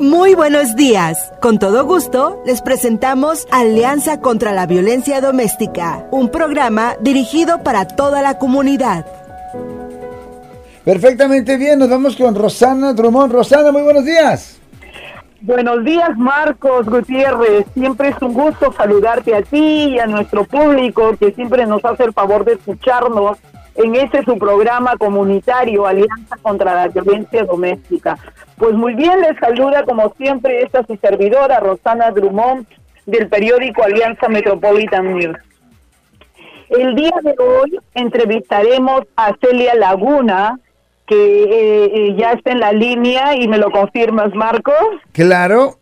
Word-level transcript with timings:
Muy 0.00 0.34
buenos 0.34 0.76
días. 0.76 1.30
Con 1.42 1.58
todo 1.58 1.84
gusto, 1.84 2.42
les 2.46 2.62
presentamos 2.62 3.46
Alianza 3.50 4.22
contra 4.22 4.50
la 4.52 4.64
Violencia 4.64 5.20
Doméstica, 5.20 6.06
un 6.10 6.30
programa 6.30 6.96
dirigido 7.02 7.62
para 7.62 7.86
toda 7.86 8.22
la 8.22 8.38
comunidad. 8.38 9.04
Perfectamente 10.86 11.58
bien, 11.58 11.80
nos 11.80 11.90
vamos 11.90 12.16
con 12.16 12.34
Rosana 12.34 12.94
Drummond. 12.94 13.30
Rosana, 13.30 13.72
muy 13.72 13.82
buenos 13.82 14.06
días. 14.06 14.58
Buenos 15.42 15.84
días, 15.84 16.16
Marcos 16.16 16.86
Gutiérrez. 16.86 17.66
Siempre 17.74 18.08
es 18.08 18.22
un 18.22 18.32
gusto 18.32 18.72
saludarte 18.72 19.34
a 19.34 19.42
ti 19.42 19.58
y 19.58 19.98
a 19.98 20.06
nuestro 20.06 20.44
público 20.44 21.14
que 21.20 21.32
siempre 21.32 21.66
nos 21.66 21.84
hace 21.84 22.04
el 22.04 22.14
favor 22.14 22.46
de 22.46 22.54
escucharnos 22.54 23.36
en 23.74 23.94
ese 23.94 24.24
su 24.24 24.38
programa 24.38 24.96
comunitario 24.96 25.86
Alianza 25.86 26.36
contra 26.42 26.74
la 26.74 26.88
Violencia 26.88 27.44
Doméstica. 27.44 28.18
Pues 28.56 28.74
muy 28.74 28.94
bien, 28.94 29.20
les 29.20 29.38
saluda 29.38 29.84
como 29.84 30.12
siempre 30.16 30.62
esta 30.62 30.84
su 30.84 30.96
servidora 30.96 31.60
Rosana 31.60 32.10
Drummond 32.10 32.66
del 33.06 33.28
periódico 33.28 33.82
Alianza 33.82 34.28
Metropolitan 34.28 35.16
News. 35.16 35.38
El 36.68 36.94
día 36.94 37.14
de 37.22 37.34
hoy 37.38 37.78
entrevistaremos 37.94 39.02
a 39.16 39.34
Celia 39.40 39.74
Laguna, 39.74 40.58
que 41.06 41.42
eh, 41.42 41.90
eh, 41.92 42.14
ya 42.16 42.32
está 42.32 42.52
en 42.52 42.60
la 42.60 42.72
línea 42.72 43.34
y 43.34 43.48
me 43.48 43.58
lo 43.58 43.70
confirmas, 43.72 44.32
Marcos. 44.34 44.74
Claro. 45.12 45.78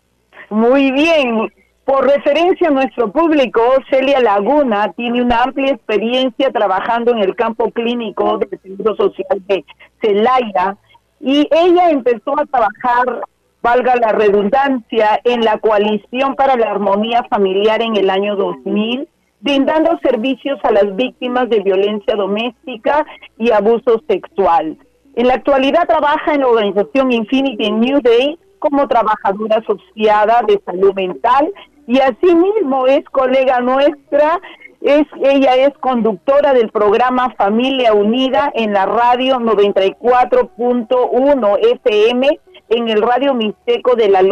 Muy 0.48 0.91
bien. 0.93 1.52
Por 1.88 2.06
referencia 2.06 2.69
a 2.69 2.70
nuestro 2.70 3.10
público, 3.10 3.62
Celia 3.88 4.20
Laguna 4.20 4.92
tiene 4.92 5.23
una 5.23 5.45
amplia 5.45 5.73
experiencia 5.73 6.51
trabajando 6.52 7.12
en 7.12 7.20
el 7.20 7.34
campo 7.34 7.70
clínico 7.70 8.37
del 8.37 8.60
Seguro 8.60 8.95
Social 8.95 9.42
de 9.46 9.65
Celaya 10.02 10.77
y 11.19 11.48
ella 11.51 11.88
empezó 11.88 12.38
a 12.38 12.45
trabajar, 12.45 13.23
valga 13.62 13.96
la 13.96 14.12
redundancia, 14.12 15.19
en 15.24 15.41
la 15.41 15.56
Coalición 15.56 16.37
para 16.37 16.56
la 16.56 16.73
Armonía 16.73 17.24
Familiar 17.30 17.80
en 17.80 17.96
el 17.96 18.10
año 18.10 18.37
2000, 18.37 19.09
brindando 19.41 19.98
servicios 20.02 20.59
a 20.65 20.73
las 20.73 20.95
víctimas 20.95 21.48
de 21.48 21.60
violencia 21.60 22.16
doméstica 22.16 23.07
y 23.38 23.51
abuso 23.51 24.02
sexual. 24.07 24.76
En 25.16 25.26
la 25.26 25.37
actualidad 25.37 25.88
trabaja 25.88 26.35
en 26.35 26.41
la 26.41 26.48
organización 26.48 27.13
Infinity 27.13 27.70
New 27.70 28.02
Day 28.02 28.38
como 28.59 28.88
trabajadora 28.88 29.56
asociada 29.56 30.42
de 30.46 30.60
salud 30.64 30.95
mental 30.95 31.52
y 31.87 32.01
asimismo 32.01 32.87
es 32.87 33.04
colega 33.06 33.60
nuestra, 33.60 34.40
es 34.80 35.06
ella 35.23 35.56
es 35.56 35.76
conductora 35.78 36.52
del 36.52 36.70
programa 36.70 37.34
Familia 37.36 37.95
Unida 37.95 38.52
en 38.54 38.73
la 38.73 38.86
radio 38.86 39.38
94.1 39.38 41.59
FM 41.82 42.40
en 42.70 42.88
el 42.88 43.02
radio 43.02 43.34
Mixteco 43.34 43.96
de 43.96 44.09
la 44.09 44.23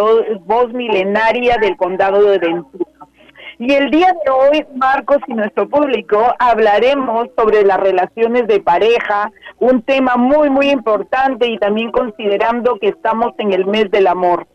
voz 0.45 0.73
milenaria 0.73 1.59
del 1.59 1.77
condado 1.77 2.23
de 2.23 2.39
Ventura. 2.39 2.96
Y 3.59 3.73
el 3.73 3.91
día 3.91 4.09
de 4.09 4.31
hoy, 4.31 4.67
Marcos 4.75 5.19
y 5.27 5.33
nuestro 5.33 5.67
público, 5.67 6.23
hablaremos 6.39 7.29
sobre 7.39 7.65
las 7.65 7.81
relaciones 7.81 8.47
de 8.49 8.61
pareja, 8.61 9.33
un 9.59 9.81
tema 9.81 10.17
muy, 10.17 10.51
muy 10.51 10.69
importante 10.71 11.49
y 11.49 11.57
también 11.57 11.91
considerando 11.91 12.79
que 12.79 12.89
estamos 12.89 13.33
en 13.39 13.55
el 13.55 13.65
mes 13.65 13.91
del 13.91 14.09
amor. 14.09 14.47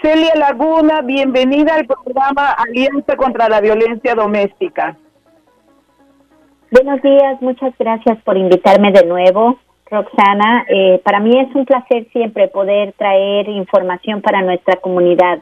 Celia 0.00 0.34
Laguna, 0.36 1.00
bienvenida 1.02 1.74
al 1.74 1.86
programa 1.86 2.52
Alianza 2.52 3.16
contra 3.16 3.48
la 3.48 3.60
Violencia 3.60 4.14
Doméstica. 4.14 4.96
Buenos 6.70 7.02
días, 7.02 7.42
muchas 7.42 7.72
gracias 7.76 8.18
por 8.22 8.36
invitarme 8.36 8.92
de 8.92 9.04
nuevo, 9.04 9.58
Roxana. 9.90 10.64
Eh, 10.68 11.00
para 11.04 11.18
mí 11.18 11.40
es 11.40 11.52
un 11.56 11.64
placer 11.64 12.06
siempre 12.12 12.46
poder 12.48 12.92
traer 12.92 13.48
información 13.48 14.22
para 14.22 14.42
nuestra 14.42 14.76
comunidad. 14.76 15.40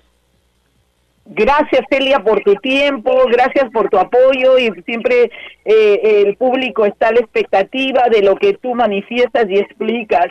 Gracias 1.25 1.85
Celia 1.89 2.19
por 2.19 2.43
tu 2.43 2.55
tiempo, 2.57 3.13
gracias 3.31 3.71
por 3.71 3.89
tu 3.89 3.97
apoyo 3.97 4.59
y 4.59 4.71
siempre 4.83 5.31
eh, 5.65 6.25
el 6.27 6.37
público 6.37 6.85
está 6.85 7.09
a 7.09 7.13
la 7.13 7.21
expectativa 7.21 8.09
de 8.11 8.23
lo 8.23 8.35
que 8.37 8.55
tú 8.55 8.75
manifiestas 8.75 9.49
y 9.49 9.59
explicas. 9.59 10.27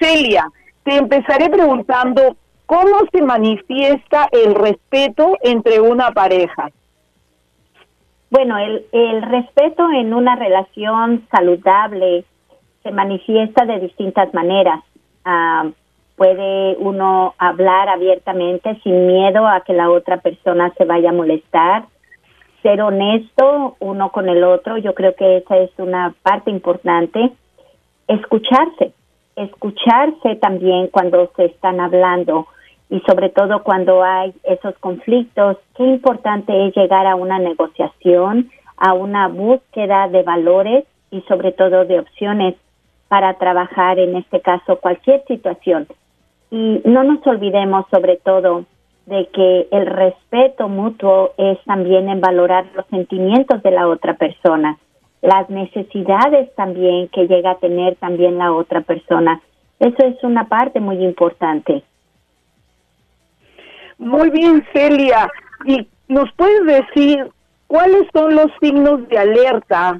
Celia, 0.00 0.46
te 0.84 0.96
empezaré 0.96 1.48
preguntando 1.48 2.36
¿Cómo 2.72 3.00
se 3.12 3.20
manifiesta 3.20 4.30
el 4.32 4.54
respeto 4.54 5.36
entre 5.42 5.78
una 5.78 6.10
pareja? 6.12 6.70
Bueno, 8.30 8.56
el, 8.56 8.86
el 8.92 9.20
respeto 9.20 9.90
en 9.90 10.14
una 10.14 10.36
relación 10.36 11.26
saludable 11.30 12.24
se 12.82 12.90
manifiesta 12.90 13.66
de 13.66 13.80
distintas 13.80 14.32
maneras. 14.32 14.80
Ah, 15.22 15.68
puede 16.16 16.76
uno 16.78 17.34
hablar 17.38 17.88
abiertamente 17.88 18.78
sin 18.82 19.06
miedo 19.06 19.46
a 19.46 19.62
que 19.62 19.72
la 19.72 19.90
otra 19.90 20.18
persona 20.18 20.72
se 20.76 20.84
vaya 20.84 21.10
a 21.10 21.14
molestar, 21.14 21.84
ser 22.62 22.80
honesto 22.80 23.76
uno 23.80 24.10
con 24.10 24.28
el 24.28 24.44
otro, 24.44 24.78
yo 24.78 24.94
creo 24.94 25.14
que 25.14 25.38
esa 25.38 25.58
es 25.58 25.70
una 25.78 26.14
parte 26.22 26.50
importante, 26.50 27.32
escucharse, 28.06 28.92
escucharse 29.36 30.36
también 30.36 30.88
cuando 30.88 31.30
se 31.36 31.46
están 31.46 31.80
hablando 31.80 32.46
y 32.88 33.00
sobre 33.00 33.30
todo 33.30 33.62
cuando 33.62 34.04
hay 34.04 34.34
esos 34.44 34.76
conflictos, 34.78 35.56
qué 35.76 35.82
importante 35.82 36.66
es 36.66 36.76
llegar 36.76 37.06
a 37.06 37.16
una 37.16 37.38
negociación, 37.38 38.50
a 38.76 38.92
una 38.92 39.28
búsqueda 39.28 40.08
de 40.08 40.22
valores 40.22 40.84
y 41.10 41.22
sobre 41.22 41.52
todo 41.52 41.84
de 41.84 42.00
opciones 42.00 42.54
para 43.08 43.34
trabajar 43.34 43.98
en 43.98 44.16
este 44.16 44.40
caso 44.40 44.76
cualquier 44.76 45.24
situación. 45.26 45.86
Y 46.52 46.82
no 46.84 47.02
nos 47.02 47.26
olvidemos 47.26 47.86
sobre 47.90 48.18
todo 48.18 48.66
de 49.06 49.26
que 49.32 49.68
el 49.70 49.86
respeto 49.86 50.68
mutuo 50.68 51.32
es 51.38 51.58
también 51.64 52.10
en 52.10 52.20
valorar 52.20 52.66
los 52.74 52.84
sentimientos 52.88 53.62
de 53.62 53.70
la 53.70 53.88
otra 53.88 54.18
persona, 54.18 54.78
las 55.22 55.48
necesidades 55.48 56.54
también 56.54 57.08
que 57.08 57.26
llega 57.26 57.52
a 57.52 57.58
tener 57.58 57.96
también 57.96 58.36
la 58.36 58.52
otra 58.52 58.82
persona. 58.82 59.40
Eso 59.80 59.96
es 60.04 60.22
una 60.22 60.46
parte 60.46 60.78
muy 60.78 61.02
importante. 61.02 61.82
Muy 63.96 64.28
bien, 64.28 64.62
Celia. 64.74 65.30
¿Y 65.64 65.88
nos 66.08 66.30
puedes 66.34 66.66
decir 66.66 67.30
cuáles 67.66 68.06
son 68.12 68.34
los 68.34 68.48
signos 68.60 69.08
de 69.08 69.18
alerta 69.18 69.98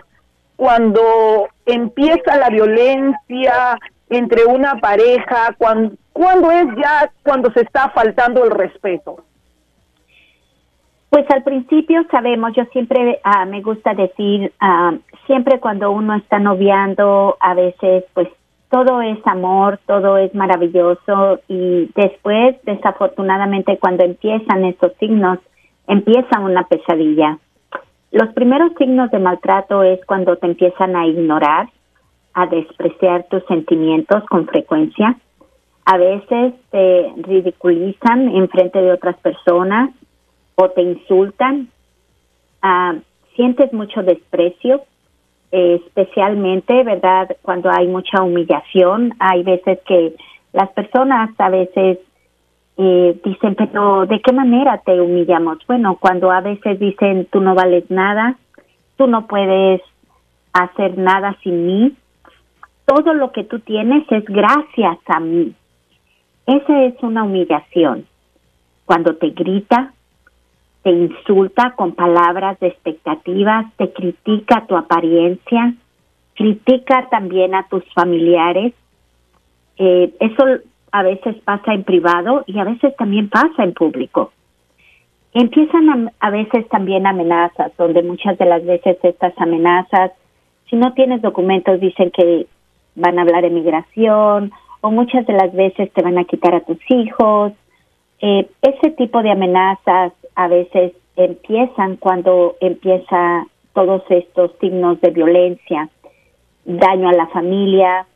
cuando 0.56 1.48
empieza 1.64 2.36
la 2.36 2.50
violencia 2.50 3.78
entre 4.16 4.44
una 4.44 4.76
pareja? 4.76 5.54
Cuando, 5.58 5.94
¿Cuándo 6.12 6.50
es 6.50 6.66
ya 6.76 7.10
cuando 7.22 7.50
se 7.52 7.60
está 7.60 7.90
faltando 7.90 8.44
el 8.44 8.50
respeto? 8.50 9.24
Pues 11.10 11.26
al 11.30 11.42
principio 11.42 12.04
sabemos, 12.10 12.52
yo 12.56 12.64
siempre 12.72 13.20
ah, 13.22 13.44
me 13.44 13.60
gusta 13.60 13.94
decir, 13.94 14.52
ah, 14.60 14.94
siempre 15.26 15.60
cuando 15.60 15.90
uno 15.90 16.14
está 16.14 16.38
noviando, 16.38 17.36
a 17.40 17.54
veces 17.54 18.04
pues 18.14 18.28
todo 18.70 19.02
es 19.02 19.18
amor, 19.26 19.78
todo 19.86 20.16
es 20.16 20.34
maravilloso 20.34 21.40
y 21.48 21.90
después, 21.94 22.56
desafortunadamente, 22.64 23.78
cuando 23.78 24.04
empiezan 24.04 24.64
esos 24.64 24.92
signos, 24.98 25.38
empieza 25.86 26.40
una 26.40 26.62
pesadilla. 26.64 27.38
Los 28.12 28.32
primeros 28.32 28.72
signos 28.78 29.10
de 29.10 29.18
maltrato 29.18 29.82
es 29.82 30.02
cuando 30.06 30.36
te 30.36 30.46
empiezan 30.46 30.96
a 30.96 31.06
ignorar, 31.06 31.68
a 32.34 32.46
despreciar 32.46 33.24
tus 33.28 33.44
sentimientos 33.46 34.24
con 34.24 34.46
frecuencia. 34.46 35.16
A 35.84 35.96
veces 35.96 36.54
te 36.70 37.12
ridiculizan 37.16 38.28
en 38.28 38.48
frente 38.48 38.80
de 38.80 38.92
otras 38.92 39.16
personas 39.18 39.90
o 40.54 40.70
te 40.70 40.82
insultan. 40.82 41.68
Ah, 42.62 42.94
sientes 43.34 43.72
mucho 43.72 44.02
desprecio 44.02 44.82
especialmente, 45.52 46.82
¿verdad? 46.82 47.36
Cuando 47.42 47.70
hay 47.70 47.86
mucha 47.86 48.22
humillación, 48.22 49.14
hay 49.18 49.42
veces 49.42 49.78
que 49.86 50.14
las 50.52 50.70
personas 50.70 51.30
a 51.38 51.50
veces 51.50 51.98
eh, 52.78 53.20
dicen, 53.22 53.54
pero 53.54 54.06
¿de 54.06 54.20
qué 54.22 54.32
manera 54.32 54.80
te 54.84 54.98
humillamos? 54.98 55.58
Bueno, 55.66 55.98
cuando 56.00 56.30
a 56.30 56.40
veces 56.40 56.80
dicen, 56.80 57.26
tú 57.30 57.40
no 57.42 57.54
vales 57.54 57.84
nada, 57.90 58.38
tú 58.96 59.06
no 59.06 59.26
puedes 59.26 59.82
hacer 60.54 60.96
nada 60.96 61.36
sin 61.42 61.66
mí, 61.66 61.96
todo 62.84 63.14
lo 63.14 63.32
que 63.32 63.44
tú 63.44 63.60
tienes 63.60 64.04
es 64.10 64.24
gracias 64.24 64.98
a 65.06 65.20
mí. 65.20 65.54
Esa 66.46 66.84
es 66.84 66.94
una 67.02 67.24
humillación. 67.24 68.06
Cuando 68.84 69.16
te 69.16 69.30
grita, 69.30 69.92
te 70.82 70.90
insulta 70.90 71.74
con 71.76 71.92
palabras 71.92 72.58
de 72.60 72.68
expectativas, 72.68 73.66
te 73.76 73.92
critica 73.92 74.66
tu 74.66 74.76
apariencia, 74.76 75.74
critica 76.34 77.08
también 77.10 77.54
a 77.54 77.68
tus 77.68 77.84
familiares. 77.94 78.74
Eh, 79.78 80.12
eso 80.18 80.44
a 80.90 81.02
veces 81.02 81.36
pasa 81.44 81.72
en 81.72 81.84
privado 81.84 82.44
y 82.46 82.58
a 82.58 82.64
veces 82.64 82.94
también 82.96 83.28
pasa 83.28 83.62
en 83.62 83.72
público. 83.72 84.32
Empiezan 85.34 86.12
a, 86.20 86.30
veces 86.30 86.68
también 86.68 87.06
amenazas, 87.06 87.72
donde 87.78 88.02
muchas 88.02 88.36
de 88.36 88.44
las 88.44 88.64
veces 88.66 88.98
estas 89.02 89.32
amenazas, 89.38 90.12
si 90.68 90.76
no 90.76 90.92
tienes 90.92 91.22
documentos, 91.22 91.80
dicen 91.80 92.10
que 92.10 92.46
van 92.94 93.18
a 93.18 93.22
hablar 93.22 93.42
de 93.42 93.50
migración 93.50 94.52
o 94.80 94.90
muchas 94.90 95.26
de 95.26 95.32
las 95.32 95.52
veces 95.52 95.92
te 95.92 96.02
van 96.02 96.18
a 96.18 96.24
quitar 96.24 96.54
a 96.54 96.60
tus 96.60 96.78
hijos, 96.90 97.52
Eh, 98.24 98.46
ese 98.62 98.90
tipo 98.92 99.20
de 99.20 99.32
amenazas 99.32 100.12
a 100.36 100.46
veces 100.46 100.92
empiezan 101.16 101.96
cuando 101.96 102.54
empieza 102.60 103.46
todos 103.74 104.02
estos 104.10 104.52
signos 104.60 105.00
de 105.00 105.10
violencia, 105.10 105.88
daño 106.64 107.08
a 107.08 107.12
la 107.12 107.26
familia, 107.26 108.06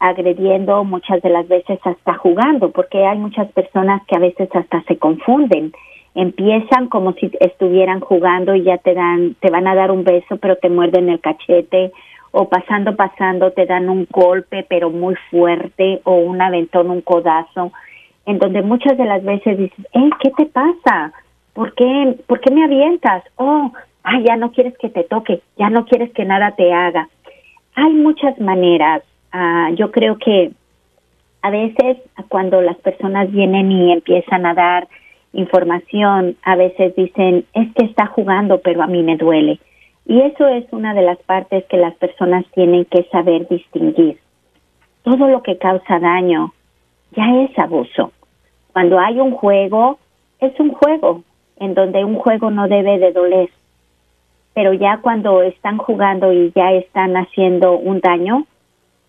agrediendo 0.00 0.82
muchas 0.82 1.22
de 1.22 1.30
las 1.30 1.46
veces 1.46 1.78
hasta 1.84 2.14
jugando, 2.14 2.72
porque 2.72 3.06
hay 3.06 3.18
muchas 3.18 3.52
personas 3.52 4.02
que 4.08 4.16
a 4.16 4.18
veces 4.28 4.48
hasta 4.52 4.82
se 4.88 4.96
confunden. 4.98 5.72
Empiezan 6.16 6.88
como 6.88 7.12
si 7.12 7.30
estuvieran 7.38 8.00
jugando 8.00 8.56
y 8.56 8.64
ya 8.64 8.78
te 8.78 8.94
dan, 8.94 9.36
te 9.38 9.48
van 9.48 9.68
a 9.68 9.76
dar 9.76 9.92
un 9.92 10.02
beso, 10.02 10.38
pero 10.38 10.56
te 10.56 10.68
muerden 10.68 11.08
el 11.08 11.20
cachete, 11.20 11.92
o 12.32 12.48
pasando, 12.48 12.96
pasando, 12.96 13.52
te 13.52 13.66
dan 13.66 13.88
un 13.88 14.06
golpe, 14.10 14.66
pero 14.68 14.90
muy 14.90 15.14
fuerte, 15.30 16.00
o 16.04 16.14
un 16.16 16.40
aventón, 16.40 16.90
un 16.90 17.02
codazo, 17.02 17.72
en 18.26 18.38
donde 18.38 18.62
muchas 18.62 18.96
de 18.96 19.04
las 19.04 19.22
veces 19.22 19.58
dices, 19.58 19.86
eh, 19.92 20.10
¿qué 20.20 20.30
te 20.30 20.46
pasa? 20.46 21.12
¿Por 21.52 21.74
qué, 21.74 22.16
¿Por 22.26 22.40
qué 22.40 22.50
me 22.50 22.64
avientas? 22.64 23.22
Oh, 23.36 23.70
ay, 24.02 24.24
ya 24.24 24.36
no 24.36 24.50
quieres 24.52 24.76
que 24.78 24.88
te 24.88 25.04
toque, 25.04 25.42
ya 25.58 25.68
no 25.68 25.84
quieres 25.84 26.10
que 26.12 26.24
nada 26.24 26.52
te 26.52 26.72
haga. 26.72 27.08
Hay 27.74 27.92
muchas 27.92 28.38
maneras. 28.40 29.02
Ah, 29.32 29.70
yo 29.74 29.90
creo 29.90 30.18
que 30.18 30.52
a 31.42 31.50
veces 31.50 31.98
cuando 32.28 32.62
las 32.62 32.76
personas 32.78 33.30
vienen 33.30 33.70
y 33.70 33.92
empiezan 33.92 34.46
a 34.46 34.54
dar 34.54 34.88
información, 35.34 36.36
a 36.42 36.56
veces 36.56 36.94
dicen, 36.96 37.44
es 37.52 37.74
que 37.74 37.84
está 37.84 38.06
jugando, 38.06 38.60
pero 38.60 38.82
a 38.82 38.86
mí 38.86 39.02
me 39.02 39.16
duele. 39.16 39.58
Y 40.06 40.20
eso 40.20 40.48
es 40.48 40.64
una 40.72 40.94
de 40.94 41.02
las 41.02 41.18
partes 41.18 41.64
que 41.66 41.76
las 41.76 41.94
personas 41.94 42.44
tienen 42.54 42.84
que 42.86 43.04
saber 43.04 43.48
distinguir. 43.48 44.18
Todo 45.02 45.28
lo 45.28 45.42
que 45.42 45.58
causa 45.58 45.98
daño 45.98 46.52
ya 47.12 47.42
es 47.42 47.58
abuso. 47.58 48.12
Cuando 48.72 48.98
hay 48.98 49.20
un 49.20 49.32
juego, 49.32 49.98
es 50.40 50.58
un 50.58 50.72
juego, 50.72 51.22
en 51.58 51.74
donde 51.74 52.04
un 52.04 52.16
juego 52.16 52.50
no 52.50 52.68
debe 52.68 52.98
de 52.98 53.12
doler 53.12 53.50
pero 54.54 54.72
ya 54.74 54.98
cuando 55.00 55.42
están 55.42 55.78
jugando 55.78 56.32
y 56.32 56.52
ya 56.54 56.72
están 56.72 57.16
haciendo 57.16 57.78
un 57.78 58.00
daño, 58.00 58.46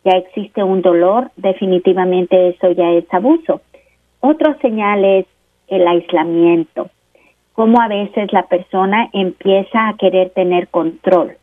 ya 0.06 0.18
existe 0.18 0.63
un 0.63 0.81
dolor, 0.81 1.31
definitivamente 1.36 2.50
eso 2.50 2.72
ya 2.72 2.92
es 2.92 3.06
abuso. 3.13 3.62
Otro 4.19 4.57
señal 4.60 5.04
es 5.04 5.25
el 5.68 5.88
aislamiento, 5.88 6.89
como 7.54 7.82
a 7.82 7.88
veces 7.88 8.32
la 8.34 8.44
persona 8.44 9.10
empieza 9.14 9.88
a 9.88 9.98
querer 9.98 10.32
tener 10.32 10.68
control. 10.68 11.38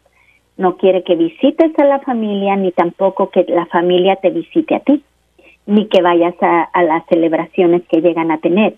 No 0.57 0.77
quiere 0.77 1.03
que 1.05 1.15
visites 1.15 1.77
a 1.79 1.85
la 1.85 2.01
familia, 2.01 2.57
ni 2.57 2.73
tampoco 2.73 3.31
que 3.31 3.45
la 3.49 3.67
familia 3.67 4.17
te 4.17 4.31
visite 4.31 4.75
a 4.75 4.81
ti, 4.81 5.03
ni 5.67 5.87
que 5.87 6.03
vayas 6.03 6.35
a, 6.43 6.63
a 6.63 6.83
las 6.83 7.07
celebraciones 7.07 7.83
que 7.89 8.01
llegan 8.01 8.31
a 8.31 8.39
tener, 8.39 8.75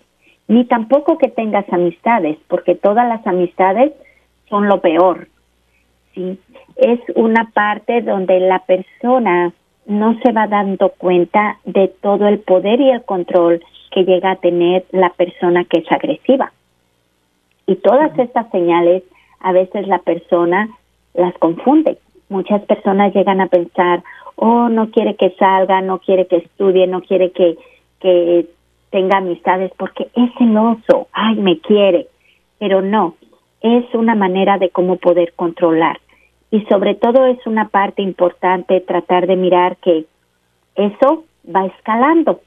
ni 0.47 0.65
tampoco 0.65 1.17
que 1.17 1.29
tengas 1.29 1.65
amistades, 1.73 2.37
porque 2.47 2.75
todas 2.75 3.07
las 3.07 3.25
amistades 3.25 3.93
son 4.49 4.67
lo 4.67 4.81
peor. 4.81 5.27
¿sí? 6.13 6.39
Es 6.75 6.99
una 7.15 7.49
parte 7.51 8.01
donde 8.01 8.39
la 8.39 8.59
persona 8.59 9.51
no 9.85 10.17
se 10.21 10.31
va 10.31 10.47
dando 10.47 10.89
cuenta 10.89 11.57
de 11.65 11.87
todo 11.87 12.27
el 12.27 12.39
poder 12.39 12.79
y 12.79 12.89
el 12.89 13.03
control 13.03 13.61
que 13.91 14.03
llega 14.03 14.31
a 14.31 14.35
tener 14.37 14.85
la 14.91 15.09
persona 15.09 15.65
que 15.65 15.79
es 15.79 15.91
agresiva. 15.91 16.51
Y 17.67 17.75
todas 17.75 18.17
estas 18.17 18.49
señales 18.51 19.03
a 19.39 19.51
veces 19.51 19.87
la 19.87 19.99
persona 19.99 20.69
las 21.13 21.37
confunde. 21.37 21.97
Muchas 22.29 22.61
personas 22.63 23.13
llegan 23.13 23.41
a 23.41 23.47
pensar, 23.47 24.03
oh, 24.35 24.69
no 24.69 24.89
quiere 24.91 25.15
que 25.15 25.31
salga, 25.31 25.81
no 25.81 25.99
quiere 25.99 26.27
que 26.27 26.37
estudie, 26.37 26.87
no 26.87 27.01
quiere 27.01 27.31
que, 27.31 27.57
que 27.99 28.47
tenga 28.89 29.17
amistades 29.17 29.71
porque 29.77 30.09
es 30.15 30.29
celoso, 30.37 31.07
ay, 31.11 31.35
me 31.35 31.59
quiere. 31.59 32.07
Pero 32.59 32.81
no, 32.81 33.15
es 33.61 33.85
una 33.93 34.15
manera 34.15 34.57
de 34.57 34.69
cómo 34.69 34.97
poder 34.97 35.33
controlar. 35.35 35.99
Y 36.51 36.61
sobre 36.65 36.93
todo 36.93 37.25
es 37.25 37.45
una 37.47 37.69
parte 37.69 38.01
importante 38.01 38.79
tratar 38.81 39.25
de 39.25 39.35
mirar 39.35 39.77
que 39.77 40.05
eso 40.75 41.23
va 41.43 41.65
escalando. 41.65 42.41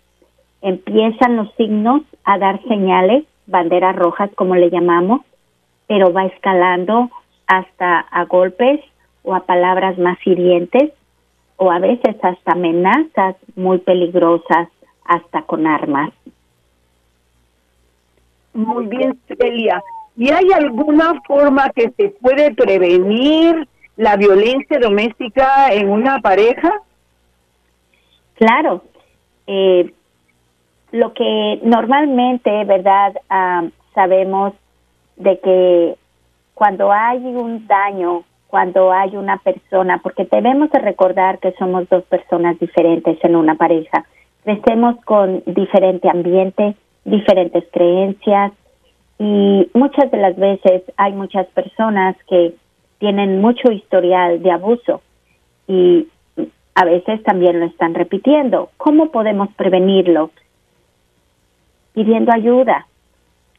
Empiezan 0.63 1.37
los 1.37 1.53
signos 1.55 2.03
a 2.25 2.39
dar 2.39 2.63
señales, 2.69 3.25
banderas 3.47 3.97
rojas 3.97 4.31
como 4.35 4.55
le 4.55 4.71
llamamos, 4.71 5.23
pero 5.87 6.13
va 6.13 6.27
escalando 6.27 7.11
hasta 7.47 8.01
a 8.01 8.25
golpes 8.25 8.81
o 9.23 9.35
a 9.35 9.47
palabras 9.47 9.99
más 9.99 10.19
hirientes 10.25 10.93
o 11.57 11.71
a 11.71 11.79
veces 11.79 12.17
hasta 12.23 12.53
amenazas 12.53 13.37
muy 13.55 13.79
peligrosas, 13.79 14.69
hasta 15.05 15.43
con 15.43 15.67
armas. 15.67 16.13
Muy 18.53 18.87
bien, 18.87 19.19
Celia. 19.27 19.83
¿Y 20.17 20.31
hay 20.31 20.51
alguna 20.53 21.21
forma 21.27 21.71
que 21.71 21.91
se 21.91 22.09
puede 22.09 22.55
prevenir 22.55 23.69
la 23.97 24.17
violencia 24.17 24.79
doméstica 24.79 25.69
en 25.73 25.91
una 25.91 26.21
pareja? 26.21 26.73
Claro. 28.35 28.83
Eh, 29.47 29.93
lo 30.97 31.13
que 31.13 31.61
normalmente, 31.63 32.65
¿verdad? 32.65 33.15
Ah, 33.29 33.65
sabemos 33.95 34.53
de 35.17 35.39
que 35.39 35.97
cuando 36.55 36.91
hay 36.93 37.19
un 37.19 37.67
daño, 37.67 38.25
cuando 38.49 38.93
hay 38.93 39.17
una 39.17 39.39
persona, 39.39 40.01
porque 40.03 40.27
debemos 40.31 40.71
de 40.71 40.79
recordar 40.79 41.39
que 41.39 41.53
somos 41.53 41.89
dos 41.89 42.05
personas 42.05 42.59
diferentes 42.59 43.19
en 43.23 43.37
una 43.37 43.55
pareja, 43.57 44.07
crecemos 44.45 44.97
con 45.05 45.43
diferente 45.47 46.09
ambiente, 46.09 46.75
diferentes 47.05 47.65
creencias, 47.73 48.53
y 49.19 49.71
muchas 49.73 50.11
de 50.11 50.19
las 50.19 50.37
veces 50.37 50.83
hay 50.97 51.13
muchas 51.13 51.47
personas 51.49 52.17
que 52.29 52.55
tienen 52.99 53.41
mucho 53.41 53.73
historial 53.73 54.43
de 54.43 54.51
abuso 54.51 55.01
y 55.67 56.07
a 56.75 56.85
veces 56.85 57.23
también 57.23 57.61
lo 57.61 57.67
están 57.67 57.95
repitiendo. 57.95 58.71
¿Cómo 58.77 59.11
podemos 59.11 59.49
prevenirlo? 59.57 60.31
Pidiendo 61.97 62.31
ayuda. 62.31 62.87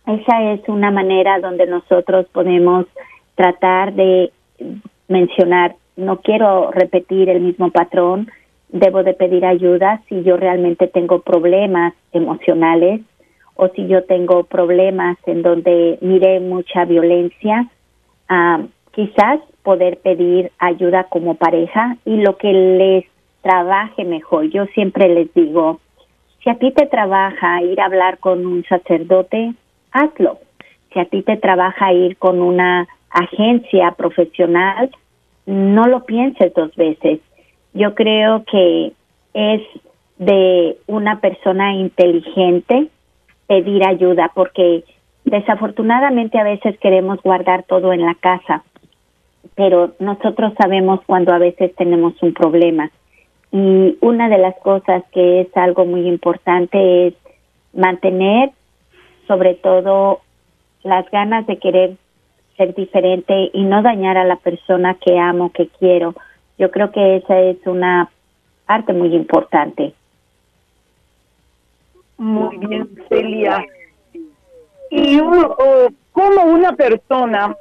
Esa 0.06 0.54
es 0.54 0.62
una 0.70 0.92
manera 0.92 1.40
donde 1.40 1.66
nosotros 1.66 2.28
podemos 2.32 2.86
tratar 3.34 3.94
de 3.94 4.32
mencionar, 5.08 5.74
no 5.96 6.18
quiero 6.18 6.70
repetir 6.70 7.30
el 7.30 7.42
mismo 7.42 7.72
patrón, 7.72 8.30
debo 8.70 9.02
de 9.02 9.16
pedir 9.16 9.44
ayuda 9.44 10.04
si 10.08 10.22
yo 10.22 10.38
realmente 10.38 10.88
tengo 10.88 11.22
problemas 11.22 11.96
emocionales 12.14 13.02
o 13.56 13.70
si 13.70 13.88
yo 13.88 14.04
tengo 14.04 14.44
problemas 14.44 15.18
en 15.26 15.42
donde 15.42 15.98
mire 16.02 16.40
mucha 16.40 16.86
violencia, 16.86 17.68
ah, 18.30 18.62
quizás 18.92 19.40
poder 19.64 19.98
pedir 19.98 20.52
ayuda 20.60 21.06
como 21.06 21.34
pareja 21.34 21.98
y 22.06 22.18
lo 22.18 22.38
que 22.38 22.54
les 22.54 23.06
trabaje 23.42 24.06
mejor. 24.06 24.46
Yo 24.52 24.68
siempre 24.68 25.10
les 25.10 25.34
digo, 25.34 25.80
si 26.48 26.52
a 26.52 26.56
ti 26.56 26.72
te 26.72 26.86
trabaja 26.86 27.62
ir 27.62 27.82
a 27.82 27.88
hablar 27.88 28.20
con 28.20 28.46
un 28.46 28.64
sacerdote, 28.64 29.54
hazlo. 29.92 30.40
Si 30.94 31.00
a 31.02 31.04
ti 31.04 31.22
te 31.22 31.36
trabaja 31.36 31.92
ir 31.92 32.16
con 32.16 32.42
una 32.42 32.88
agencia 33.10 33.92
profesional, 33.92 34.90
no 35.46 35.88
lo 35.88 36.06
pienses 36.06 36.54
dos 36.54 36.74
veces. 36.78 37.20
Yo 37.74 37.96
creo 37.96 38.46
que 38.46 38.94
es 39.34 39.62
de 40.20 40.78
una 40.88 41.20
persona 41.20 41.74
inteligente 41.74 42.88
pedir 43.48 43.86
ayuda 43.86 44.32
porque 44.34 44.86
desafortunadamente 45.26 46.40
a 46.40 46.46
veces 46.46 46.80
queremos 46.80 47.22
guardar 47.24 47.64
todo 47.64 47.92
en 47.92 48.04
la 48.04 48.16
casa, 48.16 48.64
pero 49.56 49.96
nosotros 50.00 50.54
sabemos 50.58 51.02
cuando 51.06 51.34
a 51.34 51.40
veces 51.40 51.76
tenemos 51.76 52.14
un 52.24 52.34
problema. 52.34 52.90
Y 53.60 53.98
una 54.02 54.30
de 54.30 54.38
las 54.38 54.56
cosas 54.58 55.04
que 55.12 55.42
es 55.42 55.58
algo 55.58 55.84
muy 55.84 56.08
importante 56.08 57.08
es 57.08 57.16
mantener 57.74 58.52
sobre 59.28 59.56
todo 59.56 60.22
las 60.84 61.10
ganas 61.10 61.48
de 61.48 61.58
querer 61.58 61.98
ser 62.56 62.76
diferente 62.76 63.50
y 63.52 63.64
no 63.64 63.82
dañar 63.82 64.16
a 64.16 64.26
la 64.26 64.36
persona 64.36 64.94
que 65.04 65.18
amo, 65.18 65.52
que 65.54 65.70
quiero. 65.80 66.14
Yo 66.60 66.70
creo 66.70 66.92
que 66.92 67.16
esa 67.16 67.40
es 67.40 67.58
una 67.66 68.12
parte 68.68 68.94
muy 68.94 69.16
importante. 69.16 69.96
Muy 72.20 72.58
bien, 72.58 72.88
Celia. 73.10 73.66
¿Y 74.92 75.18
cómo 75.18 76.44
una 76.46 76.74
persona 76.74 77.56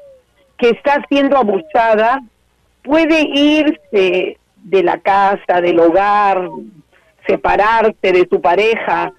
que 0.59 0.69
está 0.69 1.03
siendo 1.09 1.39
abusada 1.39 2.21
puede 2.83 3.23
irse 3.33 4.37
de 4.71 4.83
la 4.83 4.99
casa, 4.99 5.61
del 5.61 5.79
hogar, 5.81 6.49
separarse 7.27 8.13
de 8.13 8.27
su 8.31 8.41
pareja, 8.41 9.13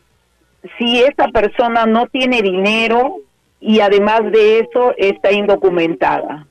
si 0.78 1.02
esa 1.02 1.28
persona 1.28 1.86
no 1.86 2.08
tiene 2.08 2.42
dinero 2.42 3.18
y 3.60 3.80
además 3.80 4.32
de 4.32 4.60
eso 4.60 4.94
está 4.98 5.32
indocumentada? 5.32 6.46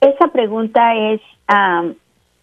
Esa 0.00 0.28
pregunta 0.28 0.94
es 0.94 1.20
ah, 1.48 1.84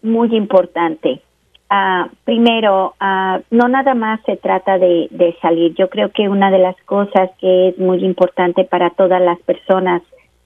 muy 0.02 0.34
importante 0.36 1.22
Ah, 1.68 2.08
primero, 2.24 2.94
ah, 3.00 3.40
no 3.50 3.68
nada 3.68 3.94
más 3.94 4.20
se 4.24 4.36
trata 4.36 4.78
de, 4.78 5.08
de, 5.10 5.36
salir. 5.42 5.74
Yo 5.74 5.90
creo 5.90 6.10
que 6.10 6.28
una 6.28 6.50
de 6.50 6.58
las 6.58 6.76
cosas 6.82 7.30
que 7.40 7.68
es 7.68 7.78
muy 7.78 8.04
importante 8.04 8.62
para 8.64 8.90
todas 8.90 9.20
las 9.20 9.40
personas 9.40 10.02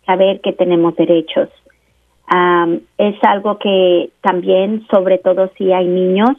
saber 0.07 0.41
que 0.41 0.55
tenemos 0.55 0.97
derechos. 0.97 1.51
Es 2.99 3.17
algo 3.23 3.59
que 3.59 4.11
también, 4.21 4.87
sobre 4.91 5.19
todo 5.19 5.51
si 5.59 5.73
hay 5.73 5.87
niños, 5.87 6.31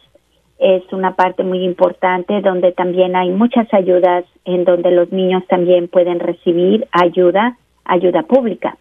es 0.58 0.84
una 0.94 1.16
parte 1.16 1.44
muy 1.44 1.64
importante 1.64 2.42
donde 2.42 2.72
también 2.72 3.16
hay 3.16 3.30
muchas 3.32 3.74
ayudas 3.74 4.26
en 4.46 4.64
donde 4.64 4.92
los 4.92 5.12
niños 5.12 5.44
también 5.48 5.88
pueden 5.88 6.20
recibir 6.20 6.88
ayuda, 6.92 7.58
ayuda 7.84 8.24
pública. 8.24 8.78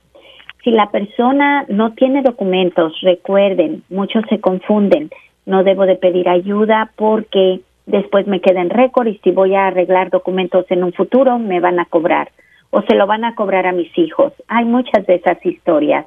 Si 0.62 0.70
la 0.70 0.90
persona 0.90 1.64
no 1.68 1.94
tiene 1.94 2.22
documentos, 2.22 2.92
recuerden, 3.00 3.82
muchos 3.88 4.24
se 4.28 4.40
confunden 4.40 5.10
no 5.46 5.64
debo 5.64 5.86
de 5.86 5.96
pedir 5.96 6.28
ayuda 6.28 6.92
porque 6.96 7.60
después 7.86 8.26
me 8.26 8.40
queda 8.40 8.60
en 8.60 8.70
récord 8.70 9.08
y 9.08 9.18
si 9.18 9.30
voy 9.30 9.54
a 9.54 9.66
arreglar 9.66 10.10
documentos 10.10 10.64
en 10.70 10.84
un 10.84 10.92
futuro 10.92 11.38
me 11.38 11.60
van 11.60 11.80
a 11.80 11.86
cobrar 11.86 12.30
o 12.70 12.82
se 12.82 12.94
lo 12.94 13.06
van 13.06 13.24
a 13.24 13.34
cobrar 13.34 13.66
a 13.66 13.72
mis 13.72 13.90
hijos. 13.98 14.32
Hay 14.46 14.64
muchas 14.64 15.04
de 15.06 15.16
esas 15.16 15.44
historias. 15.44 16.06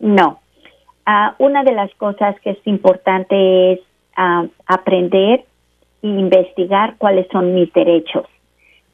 No. 0.00 0.40
Ah, 1.06 1.34
una 1.38 1.64
de 1.64 1.72
las 1.72 1.94
cosas 1.94 2.38
que 2.40 2.50
es 2.50 2.66
importante 2.66 3.72
es 3.72 3.80
ah, 4.16 4.46
aprender 4.66 5.44
e 6.02 6.06
investigar 6.06 6.96
cuáles 6.98 7.26
son 7.32 7.54
mis 7.54 7.72
derechos. 7.72 8.26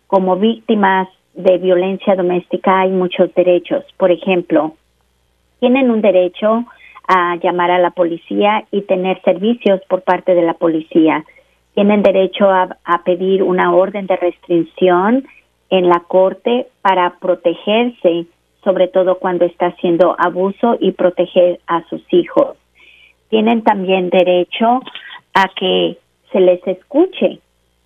Como 0.06 0.36
víctimas 0.36 1.08
de 1.34 1.58
violencia 1.58 2.16
doméstica 2.16 2.80
hay 2.80 2.90
muchos 2.90 3.32
derechos. 3.34 3.84
Por 3.96 4.10
ejemplo, 4.10 4.74
tienen 5.60 5.90
un 5.90 6.00
derecho 6.00 6.64
a 7.06 7.36
llamar 7.36 7.70
a 7.70 7.78
la 7.78 7.90
policía 7.90 8.64
y 8.70 8.82
tener 8.82 9.20
servicios 9.22 9.80
por 9.88 10.02
parte 10.02 10.34
de 10.34 10.42
la 10.42 10.54
policía. 10.54 11.24
Tienen 11.74 12.02
derecho 12.02 12.48
a, 12.50 12.68
pedir 13.04 13.42
una 13.42 13.74
orden 13.74 14.06
de 14.06 14.16
restricción 14.16 15.26
en 15.70 15.88
la 15.88 16.00
corte 16.00 16.66
para 16.82 17.14
protegerse, 17.20 18.26
sobre 18.64 18.88
todo 18.88 19.18
cuando 19.18 19.44
está 19.44 19.66
haciendo 19.66 20.14
abuso 20.18 20.76
y 20.80 20.92
proteger 20.92 21.60
a 21.66 21.82
sus 21.88 22.02
hijos. 22.12 22.56
Tienen 23.28 23.62
también 23.62 24.10
derecho 24.10 24.80
a 25.34 25.48
que 25.56 25.98
se 26.32 26.40
les 26.40 26.66
escuche, 26.66 27.38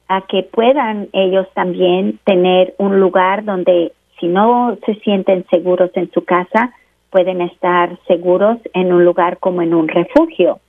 a 0.09 0.23
que 0.23 0.43
puedan 0.43 1.09
ellos 1.13 1.47
también 1.55 2.19
tener 2.25 2.75
un 2.79 3.01
lugar 3.01 3.45
donde 3.45 3.93
si 4.21 4.27
no 4.27 4.77
se 4.87 4.95
sienten 4.97 5.45
seguros 5.51 5.91
en 5.95 6.11
su 6.13 6.25
casa, 6.25 6.73
pueden 7.11 7.41
estar 7.41 7.97
seguros 8.07 8.59
en 8.73 8.93
un 8.93 9.05
lugar 9.05 9.39
como 9.39 9.63
en 9.63 9.75
un 9.75 9.89
refugio. 9.89 10.61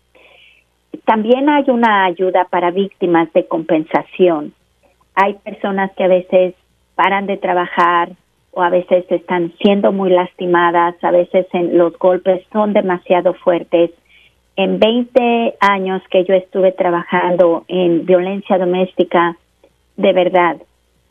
También 1.05 1.49
hay 1.49 1.65
una 1.67 2.05
ayuda 2.05 2.45
para 2.45 2.71
víctimas 2.71 3.31
de 3.33 3.47
compensación. 3.47 4.53
Hay 5.15 5.35
personas 5.35 5.91
que 5.93 6.03
a 6.03 6.07
veces 6.07 6.55
paran 6.95 7.25
de 7.27 7.37
trabajar 7.37 8.09
o 8.55 8.63
a 8.63 8.69
veces 8.69 9.05
están 9.09 9.53
siendo 9.61 9.91
muy 9.91 10.09
lastimadas, 10.09 10.95
a 11.03 11.11
veces 11.11 11.45
en, 11.51 11.77
los 11.77 11.97
golpes 11.99 12.41
son 12.53 12.71
demasiado 12.73 13.33
fuertes. 13.33 13.91
En 14.55 14.79
20 14.79 15.55
años 15.59 16.01
que 16.09 16.23
yo 16.23 16.33
estuve 16.33 16.71
trabajando 16.71 17.65
en 17.67 18.05
violencia 18.05 18.57
doméstica, 18.57 19.35
de 19.97 20.13
verdad, 20.13 20.55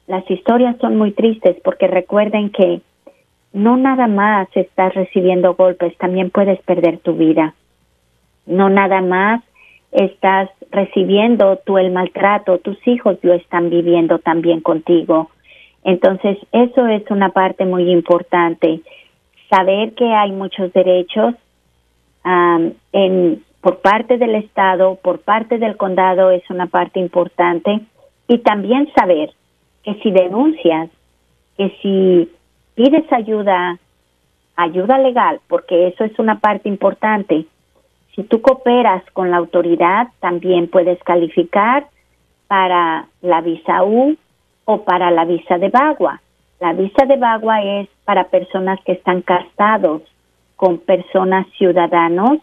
las 0.07 0.29
historias 0.31 0.77
son 0.81 0.97
muy 0.97 1.13
tristes 1.13 1.57
porque 1.63 1.87
recuerden 1.87 2.49
que 2.49 2.81
no 3.53 3.77
nada 3.77 4.07
más 4.07 4.49
estás 4.57 4.95
recibiendo 4.95 5.55
golpes, 5.55 5.97
también 5.99 6.31
puedes 6.31 6.61
perder 6.63 6.99
tu 6.99 7.13
vida. 7.13 7.55
No 8.47 8.71
nada 8.71 9.03
más 9.03 9.43
estás 9.93 10.49
recibiendo 10.71 11.61
tú 11.65 11.77
el 11.77 11.93
maltrato, 11.93 12.59
tus 12.59 12.79
hijos 12.89 13.19
lo 13.23 13.35
están 13.35 13.69
viviendo 13.69 14.19
también 14.19 14.61
contigo. 14.61 15.31
Entonces, 15.85 16.39
eso 16.51 16.87
es 16.87 17.09
una 17.11 17.29
parte 17.29 17.67
muy 17.67 17.91
importante. 17.91 18.81
Saber 19.51 19.93
que 19.95 20.07
hay 20.07 20.33
muchos 20.33 20.73
derechos 20.73 21.35
en, 22.25 23.45
por 23.61 23.81
parte 23.81 24.17
del 24.17 24.35
Estado, 24.35 24.97
por 24.97 25.21
parte 25.21 25.59
del 25.59 25.77
condado, 25.77 26.31
es 26.31 26.43
una 26.49 26.67
parte 26.67 26.99
importante. 27.01 27.81
Y 28.27 28.39
también 28.39 28.91
saber 28.97 29.31
que 29.83 29.95
si 30.03 30.11
denuncias, 30.11 30.89
que 31.59 31.71
si 31.83 32.33
pides 32.75 33.05
ayuda, 33.13 33.79
ayuda 34.57 34.99
legal, 34.99 35.41
porque 35.49 35.89
eso 35.89 36.05
es 36.05 36.19
una 36.19 36.41
parte 36.41 36.71
importante. 36.71 37.45
Si 38.15 38.23
tú 38.23 38.41
cooperas 38.41 39.05
con 39.13 39.31
la 39.31 39.37
autoridad, 39.37 40.09
también 40.21 40.69
puedes 40.69 40.99
calificar 41.03 41.87
para 42.49 43.07
la 43.21 43.43
visa 43.43 43.85
U 43.85 44.17
o 44.65 44.85
para 44.85 45.11
la 45.11 45.25
visa 45.25 45.59
de 45.59 45.69
Bagua. 45.69 46.21
La 46.61 46.73
visa 46.73 47.05
de 47.07 47.17
Bagua 47.17 47.63
es 47.63 47.89
para 48.05 48.25
personas 48.25 48.79
que 48.85 48.93
están 48.93 49.23
casados 49.23 50.03
con 50.57 50.79
personas 50.79 51.47
ciudadanos 51.59 52.39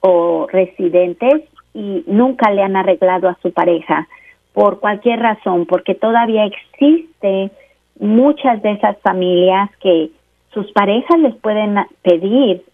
o 0.00 0.46
residentes 0.50 1.42
y 1.72 2.04
nunca 2.06 2.50
le 2.50 2.62
han 2.62 2.76
arreglado 2.76 3.28
a 3.28 3.38
su 3.42 3.52
pareja 3.52 4.08
por 4.52 4.78
cualquier 4.78 5.20
razón, 5.20 5.66
porque 5.66 5.94
todavía 5.94 6.44
existe 6.44 7.50
muchas 7.98 8.62
de 8.62 8.72
esas 8.72 8.96
familias 8.98 9.70
que 9.80 10.10
sus 10.52 10.70
parejas 10.72 11.18
les 11.18 11.34
pueden 11.34 11.76
pedir 12.02 12.64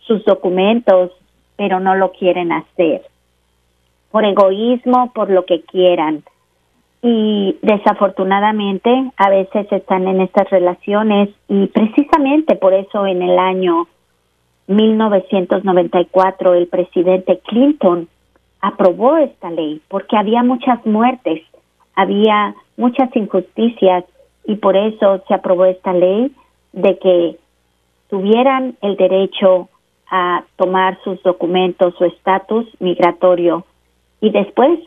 sus 0.00 0.24
documentos, 0.24 1.12
pero 1.56 1.78
no 1.78 1.94
lo 1.94 2.12
quieren 2.12 2.52
hacer. 2.52 3.02
Por 4.10 4.24
egoísmo, 4.24 5.12
por 5.12 5.30
lo 5.30 5.44
que 5.44 5.60
quieran. 5.62 6.24
Y 7.02 7.58
desafortunadamente 7.62 8.90
a 9.16 9.30
veces 9.30 9.70
están 9.72 10.06
en 10.06 10.20
estas 10.20 10.50
relaciones 10.50 11.30
y 11.48 11.66
precisamente 11.68 12.56
por 12.56 12.74
eso 12.74 13.06
en 13.06 13.22
el 13.22 13.38
año 13.38 13.86
1994 14.66 16.54
el 16.54 16.66
presidente 16.68 17.40
Clinton 17.46 18.08
aprobó 18.60 19.16
esta 19.16 19.50
ley 19.50 19.80
porque 19.88 20.16
había 20.16 20.42
muchas 20.42 20.84
muertes, 20.84 21.42
había 21.94 22.54
muchas 22.76 23.14
injusticias 23.16 24.04
y 24.44 24.56
por 24.56 24.76
eso 24.76 25.22
se 25.26 25.34
aprobó 25.34 25.64
esta 25.64 25.92
ley 25.92 26.32
de 26.72 26.98
que 26.98 27.36
tuvieran 28.08 28.76
el 28.82 28.96
derecho 28.96 29.68
a 30.10 30.44
tomar 30.56 30.98
sus 31.04 31.22
documentos 31.22 31.94
o 32.00 32.04
estatus 32.04 32.66
migratorio. 32.80 33.64
Y 34.20 34.30
después, 34.30 34.80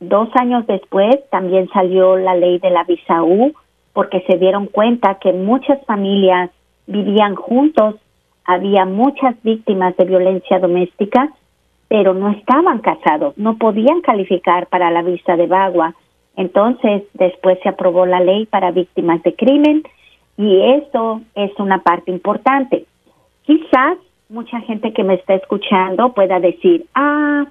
dos 0.00 0.28
años 0.34 0.66
después, 0.66 1.16
también 1.30 1.68
salió 1.70 2.16
la 2.16 2.34
ley 2.34 2.58
de 2.58 2.70
la 2.70 2.84
visa 2.84 3.22
U, 3.22 3.52
porque 3.92 4.22
se 4.28 4.38
dieron 4.38 4.66
cuenta 4.66 5.16
que 5.16 5.32
muchas 5.32 5.84
familias 5.86 6.50
vivían 6.86 7.34
juntos, 7.34 7.96
había 8.44 8.84
muchas 8.84 9.34
víctimas 9.42 9.96
de 9.96 10.04
violencia 10.04 10.58
doméstica, 10.58 11.30
pero 11.88 12.14
no 12.14 12.30
estaban 12.30 12.80
casados, 12.80 13.36
no 13.38 13.56
podían 13.56 14.00
calificar 14.00 14.66
para 14.66 14.90
la 14.90 15.02
visa 15.02 15.36
de 15.36 15.46
Bagua 15.46 15.94
entonces, 16.36 17.04
después 17.14 17.58
se 17.62 17.70
aprobó 17.70 18.04
la 18.06 18.20
ley 18.20 18.46
para 18.46 18.70
víctimas 18.70 19.22
de 19.22 19.34
crimen 19.34 19.82
y 20.36 20.60
eso 20.60 21.22
es 21.34 21.50
una 21.58 21.82
parte 21.82 22.10
importante. 22.10 22.84
Quizás 23.44 23.96
mucha 24.28 24.60
gente 24.60 24.92
que 24.92 25.02
me 25.02 25.14
está 25.14 25.34
escuchando 25.34 26.12
pueda 26.12 26.38
decir, 26.38 26.84
ah, 26.94 27.46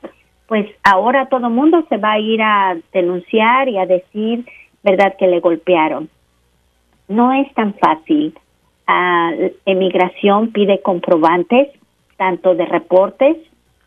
pues 0.47 0.67
ahora 0.83 1.27
todo 1.27 1.49
mundo 1.49 1.83
se 1.89 1.97
va 1.97 2.13
a 2.13 2.19
ir 2.19 2.41
a 2.41 2.77
denunciar 2.93 3.67
y 3.67 3.77
a 3.77 3.85
decir, 3.85 4.45
¿verdad?, 4.83 5.15
que 5.17 5.27
le 5.27 5.39
golpearon. 5.39 6.09
No 7.07 7.33
es 7.33 7.51
tan 7.53 7.73
fácil. 7.75 8.37
Ah, 8.87 9.31
emigración 9.65 10.51
pide 10.51 10.81
comprobantes, 10.81 11.69
tanto 12.17 12.53
de 12.55 12.65
reportes, 12.65 13.37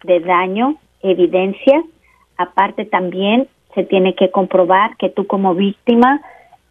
de 0.02 0.20
daño, 0.20 0.76
evidencia. 1.02 1.82
Aparte 2.36 2.84
también 2.84 3.48
se 3.74 3.84
tiene 3.84 4.14
que 4.14 4.30
comprobar 4.30 4.96
que 4.96 5.08
tú 5.08 5.26
como 5.26 5.54
víctima 5.54 6.20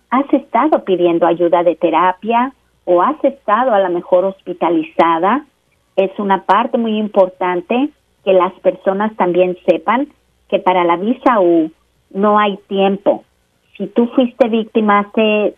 has 0.10 0.32
estado 0.34 0.84
pidiendo 0.84 1.28
ayuda 1.28 1.64
de 1.64 1.76
terapia 1.76 2.54
o 2.86 3.02
has 3.02 3.22
estado 3.24 3.74
a 3.74 3.80
lo 3.80 3.90
mejor 3.90 4.26
hospitalizada. 4.26 5.46
Es 5.96 6.12
una 6.20 6.44
parte 6.44 6.78
muy 6.78 6.98
importante 6.98 7.90
que 8.28 8.34
las 8.34 8.52
personas 8.60 9.16
también 9.16 9.58
sepan 9.66 10.10
que 10.50 10.60
para 10.60 10.84
la 10.84 10.98
visa 10.98 11.40
U 11.40 11.72
no 12.14 12.38
hay 12.38 12.60
tiempo. 12.68 13.24
Si 13.78 13.88
tú 13.88 14.08
fuiste 14.08 14.50
víctima 14.50 15.00
hace 15.00 15.56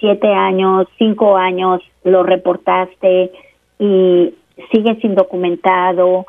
siete 0.00 0.26
años, 0.26 0.88
cinco 0.98 1.36
años, 1.36 1.80
lo 2.02 2.24
reportaste 2.24 3.30
y 3.78 4.34
sigues 4.72 5.04
indocumentado, 5.04 6.26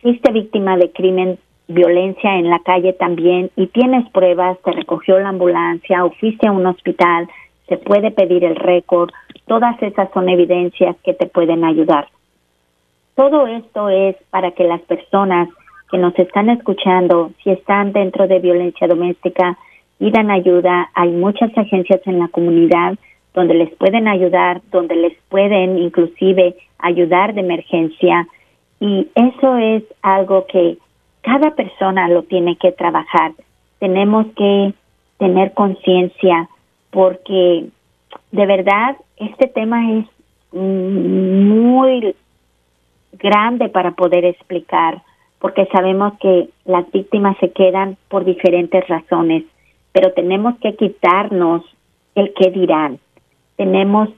fuiste 0.00 0.32
víctima 0.32 0.76
de 0.76 0.90
crimen 0.90 1.38
violencia 1.68 2.34
en 2.34 2.50
la 2.50 2.58
calle 2.58 2.92
también 2.92 3.52
y 3.54 3.68
tienes 3.68 4.10
pruebas, 4.10 4.58
te 4.64 4.72
recogió 4.72 5.16
la 5.20 5.28
ambulancia 5.28 6.04
o 6.04 6.10
fuiste 6.10 6.48
a 6.48 6.52
un 6.52 6.66
hospital, 6.66 7.28
se 7.68 7.76
puede 7.76 8.10
pedir 8.10 8.42
el 8.42 8.56
récord, 8.56 9.10
todas 9.46 9.80
esas 9.80 10.10
son 10.12 10.28
evidencias 10.28 10.96
que 11.04 11.14
te 11.14 11.26
pueden 11.26 11.64
ayudar. 11.64 12.08
Todo 13.14 13.46
esto 13.46 13.88
es 13.88 14.16
para 14.30 14.52
que 14.52 14.64
las 14.64 14.80
personas 14.82 15.48
que 15.90 15.98
nos 15.98 16.18
están 16.18 16.48
escuchando, 16.48 17.32
si 17.42 17.50
están 17.50 17.92
dentro 17.92 18.26
de 18.26 18.38
violencia 18.38 18.86
doméstica, 18.88 19.58
pidan 19.98 20.30
ayuda. 20.30 20.90
Hay 20.94 21.10
muchas 21.10 21.56
agencias 21.56 22.00
en 22.06 22.18
la 22.18 22.28
comunidad 22.28 22.94
donde 23.34 23.54
les 23.54 23.70
pueden 23.76 24.08
ayudar, 24.08 24.62
donde 24.70 24.96
les 24.96 25.12
pueden 25.28 25.78
inclusive 25.78 26.56
ayudar 26.78 27.34
de 27.34 27.40
emergencia. 27.40 28.26
Y 28.80 29.08
eso 29.14 29.56
es 29.58 29.84
algo 30.02 30.46
que 30.46 30.78
cada 31.20 31.54
persona 31.54 32.08
lo 32.08 32.22
tiene 32.24 32.56
que 32.56 32.72
trabajar. 32.72 33.32
Tenemos 33.78 34.26
que 34.36 34.74
tener 35.18 35.52
conciencia 35.52 36.48
porque 36.90 37.66
de 38.32 38.46
verdad 38.46 38.96
este 39.16 39.46
tema 39.46 39.92
es 39.92 40.06
muy 40.52 42.14
grande 43.12 43.68
para 43.68 43.92
poder 43.92 44.24
explicar 44.24 45.02
porque 45.42 45.66
sabemos 45.72 46.12
que 46.20 46.50
las 46.64 46.88
víctimas 46.92 47.36
se 47.38 47.50
quedan 47.50 47.96
por 48.08 48.24
diferentes 48.24 48.86
razones, 48.86 49.42
pero 49.90 50.12
tenemos 50.12 50.56
que 50.58 50.76
quitarnos 50.76 51.64
el 52.14 52.32
qué 52.34 52.52
dirán, 52.52 53.00
tenemos 53.56 54.08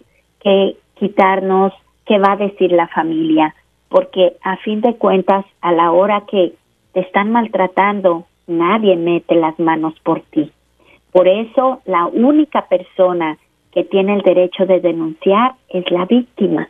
que 0.41 0.77
quitarnos 0.97 1.73
qué 2.05 2.19
va 2.19 2.33
a 2.33 2.37
decir 2.37 2.73
la 2.73 2.89
familia, 2.89 3.55
porque 3.89 4.37
a 4.43 4.59
fin 4.59 4.83
de 4.83 4.97
cuentas, 4.97 5.47
a 5.63 5.73
la 5.73 5.93
hora 5.93 6.25
que 6.31 6.53
te 6.93 7.01
están 7.01 7.33
maltratando, 7.33 8.27
nadie 8.47 8.95
mete 8.97 9.35
las 9.35 9.59
manos 9.59 9.95
por 10.03 10.21
ti. 10.21 10.53
Por 11.11 11.27
eso, 11.27 11.81
la 11.87 12.05
única 12.05 12.67
persona 12.69 13.39
que 13.73 13.85
tiene 13.85 14.15
el 14.15 14.21
derecho 14.21 14.67
de 14.67 14.81
denunciar 14.81 15.55
es 15.71 15.91
la 15.91 16.05
víctima. 16.05 16.69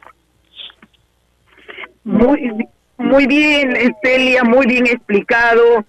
Muy, 2.04 2.68
muy 2.98 3.26
bien, 3.26 3.76
Estelia, 3.76 4.44
muy 4.44 4.66
bien 4.66 4.86
explicado. 4.86 5.84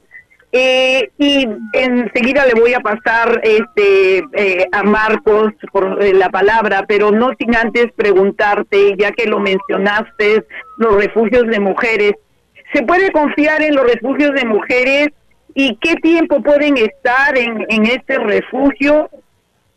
Eh, 0.57 1.09
y 1.17 1.45
enseguida 1.73 2.45
le 2.45 2.53
voy 2.57 2.73
a 2.73 2.79
pasar 2.79 3.41
este 3.43 4.19
eh, 4.31 4.65
a 4.71 4.83
Marcos 4.83 5.51
por 5.73 6.01
eh, 6.01 6.13
la 6.13 6.29
palabra, 6.29 6.85
pero 6.87 7.11
no 7.11 7.31
sin 7.37 7.53
antes 7.53 7.91
preguntarte, 7.93 8.95
ya 8.97 9.11
que 9.11 9.25
lo 9.25 9.41
mencionaste, 9.41 10.45
los 10.77 10.95
refugios 10.95 11.47
de 11.47 11.59
mujeres. 11.59 12.13
¿Se 12.73 12.83
puede 12.83 13.11
confiar 13.11 13.61
en 13.61 13.75
los 13.75 13.85
refugios 13.85 14.33
de 14.33 14.45
mujeres 14.45 15.09
y 15.53 15.75
qué 15.81 15.95
tiempo 15.95 16.41
pueden 16.41 16.77
estar 16.77 17.37
en, 17.37 17.65
en 17.67 17.85
este 17.87 18.17
refugio? 18.17 19.09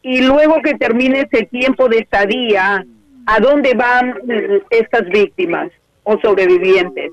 Y 0.03 0.21
luego 0.21 0.63
que 0.63 0.75
termine 0.75 1.27
ese 1.29 1.47
tiempo 1.47 1.89
de 1.89 1.99
estadía, 1.99 2.87
¿a 3.27 3.41
dónde 3.41 3.75
van 3.75 4.15
estas 4.71 5.09
víctimas 5.09 5.73
o 6.09 6.19
sobrevivientes? 6.21 7.13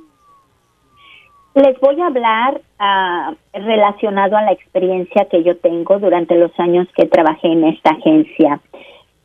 Les 1.54 1.80
voy 1.80 2.00
a 2.00 2.08
hablar 2.08 2.62
uh, 2.80 3.36
relacionado 3.54 4.38
a 4.38 4.42
la 4.42 4.54
experiencia 4.54 5.28
que 5.30 5.44
yo 5.44 5.58
tengo 5.58 6.00
durante 6.00 6.36
los 6.38 6.52
años 6.58 6.88
que 6.96 7.06
trabajé 7.06 7.48
en 7.48 7.66
esta 7.66 7.92
agencia. 7.92 8.62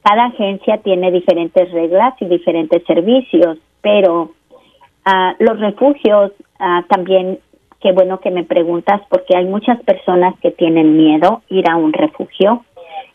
Cada 0.02 0.26
agencia 0.26 0.78
tiene 0.78 1.12
diferentes 1.12 1.70
reglas 1.70 2.14
y 2.20 2.26
diferentes 2.26 2.82
servicios, 2.84 3.58
pero 3.80 4.22
uh, 4.22 5.32
los 5.38 5.60
refugios 5.60 6.32
uh, 6.58 6.82
también, 6.88 7.38
qué 7.80 7.92
bueno 7.92 8.18
que 8.18 8.30
me 8.30 8.44
preguntas, 8.44 9.00
porque 9.08 9.36
hay 9.36 9.44
muchas 9.44 9.80
personas 9.82 10.34
que 10.40 10.50
tienen 10.50 10.96
miedo 10.96 11.42
ir 11.48 11.68
a 11.70 11.76
un 11.76 11.92
refugio. 11.92 12.64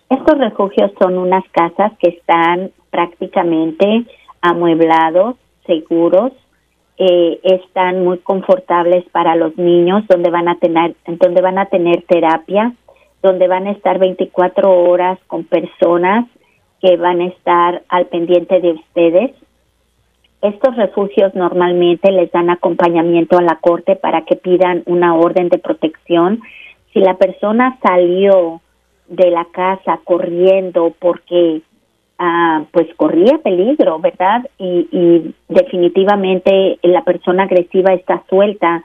Estos 0.10 0.38
refugios 0.38 0.92
son 1.02 1.18
unas 1.18 1.44
casas 1.52 1.92
que 2.00 2.10
están 2.10 2.72
prácticamente 2.92 4.06
amueblados, 4.42 5.36
seguros, 5.66 6.32
eh, 6.98 7.40
están 7.44 8.04
muy 8.04 8.20
confortables 8.20 9.04
para 9.12 9.36
los 9.36 9.58
niños, 9.58 10.04
donde 10.08 10.30
van 10.30 10.48
a 10.48 10.56
tener, 10.56 10.96
donde 11.06 11.42
van 11.42 11.58
a 11.58 11.66
tener 11.66 12.04
terapia, 12.04 12.74
donde 13.22 13.48
van 13.48 13.68
a 13.68 13.72
estar 13.72 14.00
24 14.00 14.72
horas 14.72 15.20
con 15.28 15.44
personas 15.44 16.26
que 16.82 16.96
van 16.98 17.22
a 17.22 17.28
estar 17.28 17.84
al 17.90 18.06
pendiente 18.06 18.62
de 18.62 18.72
ustedes. 18.72 19.32
Estos 20.42 20.76
refugios 20.76 21.34
normalmente 21.34 22.12
les 22.12 22.32
dan 22.32 22.50
acompañamiento 22.50 23.38
a 23.38 23.42
la 23.42 23.58
corte 23.58 23.96
para 23.96 24.22
que 24.26 24.36
pidan 24.36 24.84
una 24.86 25.16
orden 25.16 25.50
de 25.50 25.58
protección. 25.58 26.42
Si 26.94 27.00
la 27.00 27.18
persona 27.18 27.78
salió 27.82 28.62
de 29.08 29.32
la 29.32 29.46
casa 29.46 30.00
corriendo 30.04 30.94
porque 31.00 31.62
Ah, 32.18 32.64
pues 32.72 32.88
corría 32.96 33.40
peligro, 33.40 34.00
¿verdad? 34.00 34.50
Y, 34.58 34.88
y, 34.92 35.36
definitivamente 35.50 36.80
la 36.82 37.04
persona 37.04 37.44
agresiva 37.44 37.94
está 37.94 38.24
suelta. 38.30 38.84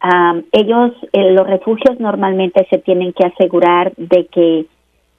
Ah, 0.00 0.34
ellos, 0.50 0.92
eh, 1.12 1.30
los 1.30 1.46
refugios 1.46 2.00
normalmente 2.00 2.66
se 2.68 2.78
tienen 2.78 3.12
que 3.12 3.26
asegurar 3.26 3.92
de 3.96 4.26
que 4.26 4.66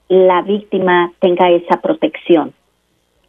la 0.09 0.41
víctima 0.41 1.13
tenga 1.19 1.49
esa 1.49 1.79
protección. 1.81 2.53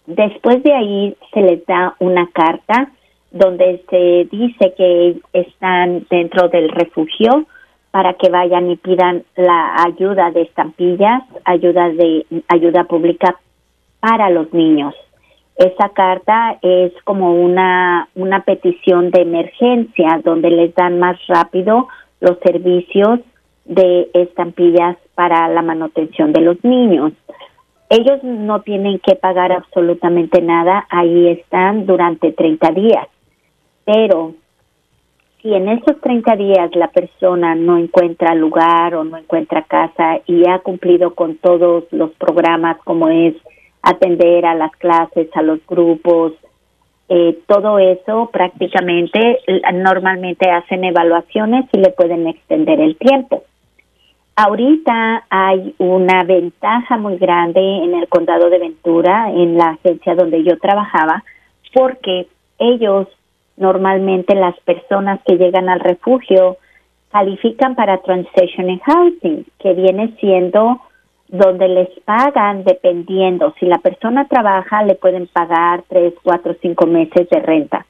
Después 0.06 0.62
de 0.64 0.74
ahí 0.74 1.16
se 1.32 1.40
les 1.40 1.64
da 1.66 1.94
una 2.00 2.28
carta 2.32 2.90
donde 3.30 3.84
se 3.88 4.28
dice 4.32 4.74
que 4.76 5.20
están 5.32 6.06
dentro 6.10 6.48
del 6.48 6.70
refugio 6.70 7.46
para 7.92 8.14
que 8.14 8.30
vayan 8.30 8.70
y 8.70 8.76
pidan 8.76 9.22
la 9.36 9.76
ayuda 9.86 10.30
de 10.30 10.42
estampillas, 10.42 11.22
ayuda 11.44 11.90
de 11.90 12.26
ayuda 12.48 12.84
pública 12.84 13.36
para 14.00 14.30
los 14.30 14.52
niños. 14.52 14.94
Esa 15.56 15.88
carta 15.88 16.58
es 16.62 16.92
como 17.02 17.34
una, 17.34 18.08
una 18.14 18.44
petición 18.44 19.10
de 19.10 19.22
emergencia 19.22 20.20
donde 20.22 20.50
les 20.50 20.74
dan 20.74 21.00
más 21.00 21.18
rápido 21.26 21.88
los 22.20 22.38
servicios 22.44 23.20
de 23.64 24.08
estampillas 24.14 24.96
para 25.14 25.48
la 25.48 25.62
manutención 25.62 26.32
de 26.32 26.40
los 26.42 26.62
niños. 26.64 27.12
Ellos 27.90 28.22
no 28.22 28.60
tienen 28.60 28.98
que 29.00 29.16
pagar 29.16 29.50
absolutamente 29.50 30.42
nada, 30.42 30.86
ahí 30.90 31.28
están 31.28 31.86
durante 31.86 32.32
30 32.32 32.70
días. 32.72 33.08
Pero 33.84 34.34
si 35.42 35.54
en 35.54 35.68
esos 35.68 36.00
30 36.00 36.36
días 36.36 36.70
la 36.74 36.88
persona 36.88 37.54
no 37.54 37.78
encuentra 37.78 38.34
lugar 38.34 38.94
o 38.94 39.04
no 39.04 39.16
encuentra 39.16 39.62
casa 39.62 40.20
y 40.26 40.48
ha 40.48 40.58
cumplido 40.58 41.14
con 41.14 41.36
todos 41.36 41.84
los 41.90 42.10
programas 42.12 42.76
como 42.84 43.08
es 43.08 43.34
atender 43.82 44.46
a 44.46 44.54
las 44.54 44.72
clases, 44.72 45.28
a 45.34 45.42
los 45.42 45.64
grupos, 45.66 46.32
eh, 47.08 47.38
todo 47.46 47.78
eso 47.78 48.28
prácticamente 48.30 49.40
normalmente 49.72 50.50
hacen 50.50 50.84
evaluaciones 50.84 51.64
y 51.72 51.78
le 51.78 51.90
pueden 51.90 52.26
extender 52.26 52.80
el 52.80 52.96
tiempo. 52.96 53.44
Ahorita 54.36 55.24
hay 55.30 55.74
una 55.78 56.22
ventaja 56.24 56.96
muy 56.98 57.16
grande 57.16 57.60
en 57.60 57.94
el 57.94 58.08
condado 58.08 58.50
de 58.50 58.58
Ventura, 58.58 59.32
en 59.32 59.56
la 59.56 59.70
agencia 59.70 60.14
donde 60.14 60.44
yo 60.44 60.58
trabajaba, 60.58 61.24
porque 61.72 62.28
ellos 62.58 63.08
normalmente 63.56 64.34
las 64.34 64.58
personas 64.60 65.20
que 65.26 65.38
llegan 65.38 65.68
al 65.68 65.80
refugio 65.80 66.58
califican 67.10 67.74
para 67.74 67.98
Transition 67.98 68.78
Housing, 68.80 69.46
que 69.58 69.72
viene 69.72 70.14
siendo 70.20 70.82
donde 71.28 71.68
les 71.68 71.88
pagan 72.04 72.64
dependiendo, 72.64 73.54
si 73.60 73.66
la 73.66 73.78
persona 73.78 74.26
trabaja 74.26 74.82
le 74.82 74.94
pueden 74.94 75.26
pagar 75.26 75.82
tres, 75.88 76.14
cuatro, 76.22 76.56
cinco 76.60 76.86
meses 76.86 77.28
de 77.28 77.40
renta. 77.40 77.86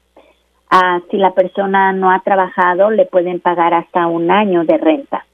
Ah, 0.69 0.99
si 1.09 1.17
la 1.17 1.31
persona 1.31 1.93
no 1.93 2.11
ha 2.11 2.19
trabajado 2.19 2.91
le 2.91 3.05
pueden 3.05 3.39
pagar 3.39 3.73
hasta 3.73 4.07
un 4.07 4.29
año 4.29 4.65
de 4.65 4.77
renta. 4.77 5.25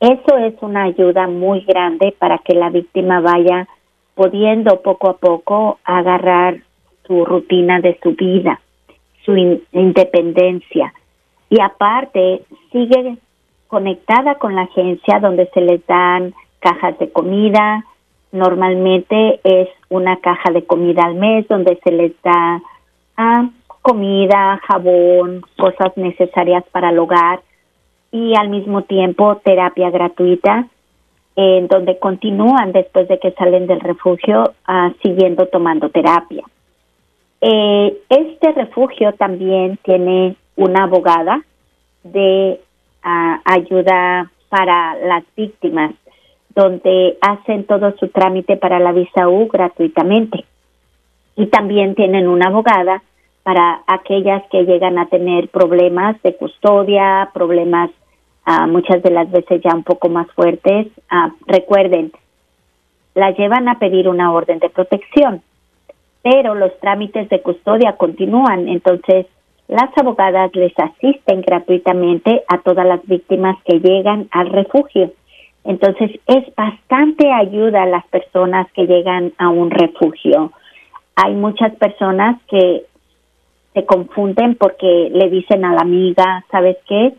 Eso 0.00 0.36
es 0.36 0.54
una 0.60 0.84
ayuda 0.84 1.28
muy 1.28 1.60
grande 1.60 2.14
para 2.18 2.38
que 2.38 2.54
la 2.54 2.68
víctima 2.68 3.20
vaya 3.20 3.68
pudiendo 4.14 4.82
poco 4.82 5.10
a 5.10 5.16
poco 5.16 5.78
agarrar 5.84 6.58
su 7.06 7.24
rutina 7.24 7.80
de 7.80 7.98
su 8.02 8.12
vida, 8.14 8.60
su 9.24 9.34
independencia. 9.72 10.92
Y 11.48 11.60
aparte, 11.60 12.42
sigue 12.70 13.16
conectada 13.68 14.34
con 14.36 14.54
la 14.54 14.62
agencia 14.62 15.20
donde 15.20 15.46
se 15.54 15.60
les 15.60 15.86
dan 15.86 16.34
cajas 16.64 16.98
de 16.98 17.12
comida. 17.12 17.84
Normalmente 18.32 19.40
es 19.44 19.68
una 19.90 20.16
caja 20.16 20.50
de 20.50 20.64
comida 20.64 21.04
al 21.04 21.14
mes 21.14 21.46
donde 21.46 21.78
se 21.84 21.92
les 21.92 22.12
da 22.22 22.60
ah, 23.16 23.48
comida, 23.82 24.60
jabón, 24.66 25.42
cosas 25.58 25.96
necesarias 25.96 26.64
para 26.72 26.88
el 26.90 26.98
hogar 26.98 27.40
y 28.10 28.34
al 28.34 28.48
mismo 28.48 28.82
tiempo 28.82 29.36
terapia 29.44 29.90
gratuita 29.90 30.66
en 31.36 31.68
donde 31.68 31.98
continúan 31.98 32.72
después 32.72 33.08
de 33.08 33.18
que 33.18 33.32
salen 33.32 33.66
del 33.66 33.80
refugio 33.80 34.54
ah, 34.66 34.90
siguiendo 35.02 35.46
tomando 35.46 35.90
terapia. 35.90 36.44
Eh, 37.40 37.98
este 38.08 38.52
refugio 38.52 39.12
también 39.12 39.78
tiene 39.82 40.36
una 40.56 40.84
abogada 40.84 41.42
de 42.04 42.58
ah, 43.02 43.40
ayuda 43.44 44.30
para 44.48 44.94
las 44.94 45.24
víctimas 45.36 45.92
donde 46.54 47.18
hacen 47.20 47.64
todo 47.64 47.94
su 47.98 48.08
trámite 48.08 48.56
para 48.56 48.78
la 48.78 48.92
visa 48.92 49.28
U 49.28 49.48
gratuitamente. 49.48 50.44
Y 51.36 51.46
también 51.46 51.94
tienen 51.94 52.28
una 52.28 52.46
abogada 52.46 53.02
para 53.42 53.82
aquellas 53.86 54.42
que 54.50 54.64
llegan 54.64 54.98
a 54.98 55.06
tener 55.06 55.48
problemas 55.48 56.20
de 56.22 56.34
custodia, 56.36 57.30
problemas 57.34 57.90
ah, 58.44 58.66
muchas 58.66 59.02
de 59.02 59.10
las 59.10 59.30
veces 59.30 59.60
ya 59.62 59.74
un 59.74 59.84
poco 59.84 60.08
más 60.08 60.30
fuertes. 60.32 60.88
Ah, 61.10 61.32
recuerden, 61.46 62.12
la 63.14 63.30
llevan 63.32 63.68
a 63.68 63.78
pedir 63.78 64.08
una 64.08 64.32
orden 64.32 64.60
de 64.60 64.70
protección, 64.70 65.42
pero 66.22 66.54
los 66.54 66.78
trámites 66.80 67.28
de 67.28 67.42
custodia 67.42 67.96
continúan, 67.96 68.68
entonces 68.68 69.26
las 69.68 69.90
abogadas 69.96 70.54
les 70.54 70.72
asisten 70.78 71.40
gratuitamente 71.40 72.44
a 72.48 72.58
todas 72.58 72.86
las 72.86 73.04
víctimas 73.06 73.56
que 73.64 73.80
llegan 73.80 74.28
al 74.30 74.50
refugio. 74.50 75.12
Entonces 75.64 76.10
es 76.26 76.54
bastante 76.54 77.32
ayuda 77.32 77.82
a 77.82 77.86
las 77.86 78.06
personas 78.06 78.70
que 78.72 78.86
llegan 78.86 79.32
a 79.38 79.48
un 79.48 79.70
refugio. 79.70 80.52
Hay 81.16 81.34
muchas 81.34 81.74
personas 81.76 82.40
que 82.48 82.84
se 83.72 83.84
confunden 83.86 84.56
porque 84.56 85.10
le 85.12 85.30
dicen 85.30 85.64
a 85.64 85.74
la 85.74 85.80
amiga, 85.80 86.44
¿sabes 86.50 86.76
qué? 86.86 87.14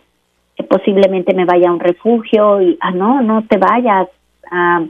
Que 0.56 0.64
posiblemente 0.64 1.34
me 1.34 1.46
vaya 1.46 1.70
a 1.70 1.74
un 1.74 1.80
refugio 1.80 2.62
y, 2.62 2.78
ah, 2.82 2.92
no, 2.92 3.22
no 3.22 3.44
te 3.48 3.58
vayas. 3.58 4.08
Ah, 4.50 4.84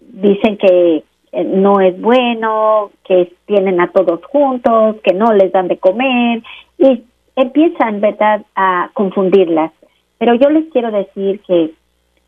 dicen 0.00 0.56
que 0.56 1.04
eh, 1.32 1.44
no 1.44 1.80
es 1.80 2.00
bueno, 2.00 2.90
que 3.04 3.32
tienen 3.44 3.80
a 3.80 3.88
todos 3.88 4.24
juntos, 4.24 4.96
que 5.04 5.12
no 5.12 5.32
les 5.32 5.52
dan 5.52 5.68
de 5.68 5.76
comer 5.76 6.42
y 6.78 7.02
empiezan, 7.36 8.00
¿verdad?, 8.00 8.42
a 8.54 8.90
confundirlas. 8.94 9.70
Pero 10.18 10.34
yo 10.34 10.48
les 10.48 10.64
quiero 10.72 10.90
decir 10.90 11.40
que 11.46 11.72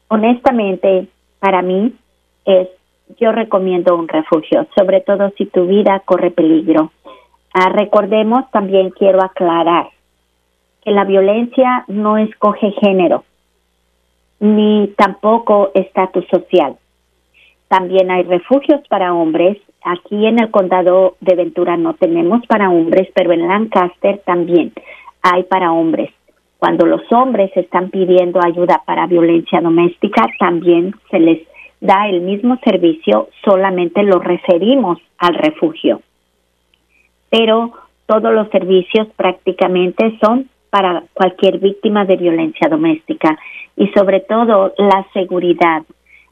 honestamente, 0.09 1.07
para 1.39 1.63
mí, 1.63 1.95
es, 2.45 2.69
yo 3.19 3.33
recomiendo 3.33 3.97
un 3.97 4.09
refugio, 4.09 4.67
sobre 4.77 5.01
todo 5.01 5.31
si 5.37 5.47
tu 5.47 5.67
vida 5.67 6.01
corre 6.05 6.31
peligro. 6.31 6.93
Ah, 7.55 7.71
recordemos, 7.71 8.51
también 8.51 8.91
quiero 8.91 9.23
aclarar 9.23 9.89
que 10.83 10.91
la 10.91 11.05
violencia 11.05 11.85
no 11.89 12.17
escoge 12.19 12.73
género, 12.83 13.25
ni 14.41 14.89
tampoco 14.97 15.71
estatus 15.75 16.27
social. 16.29 16.77
También 17.69 18.11
hay 18.11 18.23
refugios 18.23 18.81
para 18.89 19.15
hombres. 19.15 19.59
Aquí 19.85 20.27
en 20.27 20.41
el 20.41 20.51
condado 20.51 21.17
de 21.21 21.35
Ventura 21.35 21.77
no 21.77 21.95
tenemos 21.95 22.47
para 22.47 22.71
hombres, 22.71 23.09
pero 23.15 23.33
en 23.33 23.47
Lancaster 23.47 24.23
también 24.25 24.73
hay 25.23 25.43
para 25.45 25.73
hombres. 25.73 26.11
Cuando 26.59 26.87
los 26.87 27.03
hombres 27.13 27.51
están 27.57 27.91
pidiendo 27.91 28.41
ayuda 28.45 28.83
para 28.85 29.07
violencia 29.07 29.61
doméstica, 29.61 30.27
también 30.41 30.93
se 31.11 31.21
les 31.21 31.47
da 31.81 32.09
el 32.09 32.21
mismo 32.21 32.59
servicio, 32.65 33.29
solamente 33.45 34.03
lo 34.03 34.19
referimos 34.19 34.99
al 35.19 35.35
refugio. 35.35 36.03
Pero 37.31 37.73
todos 38.07 38.33
los 38.33 38.49
servicios 38.51 39.07
prácticamente 39.17 40.19
son 40.21 40.49
para 40.71 41.05
cualquier 41.15 41.59
víctima 41.59 42.05
de 42.05 42.17
violencia 42.17 42.69
doméstica 42.69 43.39
y 43.77 43.87
sobre 43.89 44.21
todo 44.21 44.75
la 44.77 45.07
seguridad. 45.13 45.83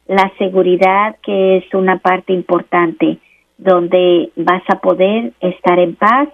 La 0.09 0.33
seguridad 0.39 1.17
que 1.23 1.59
es 1.59 1.75
una 1.75 1.99
parte 1.99 2.33
importante 2.33 3.19
donde 3.59 4.31
vas 4.37 4.62
a 4.69 4.81
poder 4.81 5.33
estar 5.41 5.79
en 5.79 5.95
paz, 5.95 6.29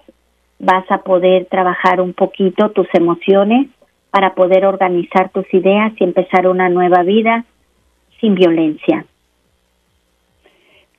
vas 0.59 0.89
a 0.89 0.99
poder 0.99 1.45
trabajar 1.45 2.01
un 2.01 2.13
poquito 2.13 2.71
tus 2.71 2.87
emociones, 2.93 3.67
para 4.13 4.35
poder 4.35 4.63
organizar 4.67 5.31
tus 5.31 5.51
ideas 5.55 5.91
y 5.99 6.03
empezar 6.03 6.45
una 6.45 6.69
nueva 6.69 7.01
vida 7.01 7.45
sin 8.21 8.35
violencia. 8.35 9.07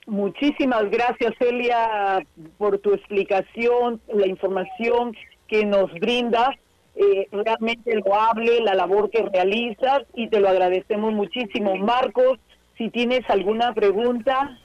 Muchísimas 0.05 0.91
gracias, 0.91 1.33
Celia, 1.39 2.27
por 2.59 2.81
tu 2.81 2.93
explicación, 2.93 4.01
la 4.13 4.27
información 4.27 5.17
que 5.47 5.65
nos 5.65 5.93
brindas. 5.95 6.57
Eh, 6.97 7.29
realmente 7.31 7.95
loable 8.05 8.61
la 8.61 8.75
labor 8.75 9.11
que 9.11 9.23
realizas 9.23 10.03
y 10.15 10.29
te 10.29 10.41
lo 10.41 10.49
agradecemos 10.49 11.13
muchísimo. 11.13 11.77
Marcos, 11.77 12.41
si 12.77 12.91
tienes 12.91 13.23
alguna 13.31 13.75
pregunta. 13.75 14.59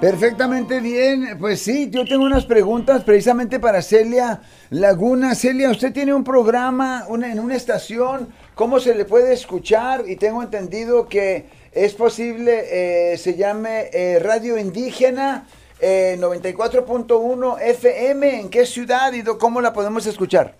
Perfectamente 0.00 0.80
bien, 0.80 1.36
pues 1.40 1.60
sí, 1.60 1.90
yo 1.90 2.04
tengo 2.04 2.24
unas 2.24 2.46
preguntas 2.46 3.02
precisamente 3.02 3.58
para 3.58 3.82
Celia 3.82 4.42
Laguna. 4.70 5.34
Celia, 5.34 5.70
usted 5.70 5.92
tiene 5.92 6.14
un 6.14 6.22
programa 6.22 7.02
en 7.10 7.40
una 7.40 7.56
estación, 7.56 8.28
¿cómo 8.54 8.78
se 8.78 8.94
le 8.94 9.04
puede 9.04 9.32
escuchar? 9.32 10.04
Y 10.06 10.14
tengo 10.14 10.40
entendido 10.40 11.08
que 11.08 11.46
es 11.72 11.94
posible, 11.94 13.12
eh, 13.12 13.16
se 13.16 13.36
llame 13.36 13.86
eh, 13.92 14.20
Radio 14.20 14.56
Indígena 14.56 15.48
94.1 15.80 17.58
eh, 17.60 17.70
FM, 17.70 18.40
¿en 18.40 18.50
qué 18.50 18.66
ciudad 18.66 19.12
y 19.12 19.24
cómo 19.24 19.60
la 19.60 19.72
podemos 19.72 20.06
escuchar? 20.06 20.54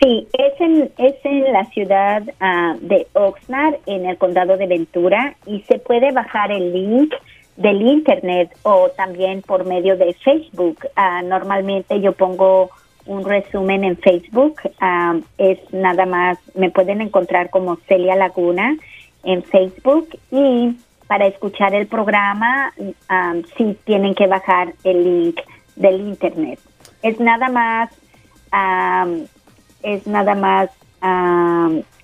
Sí, 0.00 0.28
es 0.38 0.60
en, 0.60 0.92
es 0.98 1.16
en 1.24 1.52
la 1.52 1.64
ciudad 1.70 2.22
ah, 2.38 2.76
de 2.80 3.08
Oxnard, 3.12 3.74
en 3.86 4.06
el 4.06 4.16
condado 4.18 4.56
de 4.56 4.68
Ventura, 4.68 5.34
y 5.46 5.62
se 5.62 5.80
puede 5.80 6.12
bajar 6.12 6.52
el 6.52 6.72
link 6.72 7.12
del 7.56 7.82
internet 7.82 8.56
o 8.62 8.88
también 8.96 9.42
por 9.42 9.64
medio 9.64 9.96
de 9.96 10.14
Facebook. 10.14 10.78
Ah, 10.96 11.22
normalmente 11.22 12.00
yo 12.00 12.12
pongo 12.12 12.70
un 13.06 13.24
resumen 13.24 13.84
en 13.84 13.96
Facebook. 13.96 14.60
Ah, 14.80 15.18
es 15.38 15.58
nada 15.72 16.06
más, 16.06 16.38
me 16.54 16.70
pueden 16.70 17.00
encontrar 17.00 17.50
como 17.50 17.76
Celia 17.88 18.16
Laguna 18.16 18.76
en 19.24 19.42
Facebook 19.42 20.08
y 20.30 20.76
para 21.06 21.26
escuchar 21.26 21.74
el 21.74 21.86
programa 21.86 22.72
ah, 23.08 23.34
sí 23.56 23.76
tienen 23.84 24.14
que 24.14 24.26
bajar 24.26 24.74
el 24.84 25.04
link 25.04 25.40
del 25.76 26.00
internet. 26.00 26.58
Es 27.02 27.18
nada 27.18 27.48
más, 27.48 27.90
es 29.82 30.06
nada 30.06 30.34
más 30.34 30.70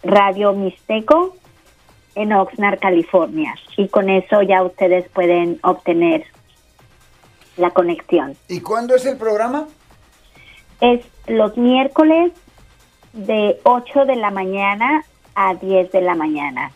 Radio 0.02 0.52
Mixteco 0.54 1.36
en 2.16 2.32
Oxnard, 2.32 2.80
California. 2.80 3.54
Y 3.76 3.88
con 3.88 4.10
eso 4.10 4.42
ya 4.42 4.64
ustedes 4.64 5.08
pueden 5.10 5.60
obtener 5.62 6.24
la 7.56 7.70
conexión. 7.70 8.36
¿Y 8.48 8.60
cuándo 8.60 8.96
es 8.96 9.06
el 9.06 9.16
programa? 9.16 9.68
Es 10.80 11.04
los 11.26 11.56
miércoles 11.56 12.32
de 13.12 13.60
8 13.62 14.06
de 14.06 14.16
la 14.16 14.30
mañana 14.30 15.04
a 15.34 15.54
10 15.54 15.92
de 15.92 16.00
la 16.00 16.14
mañana. 16.14 16.72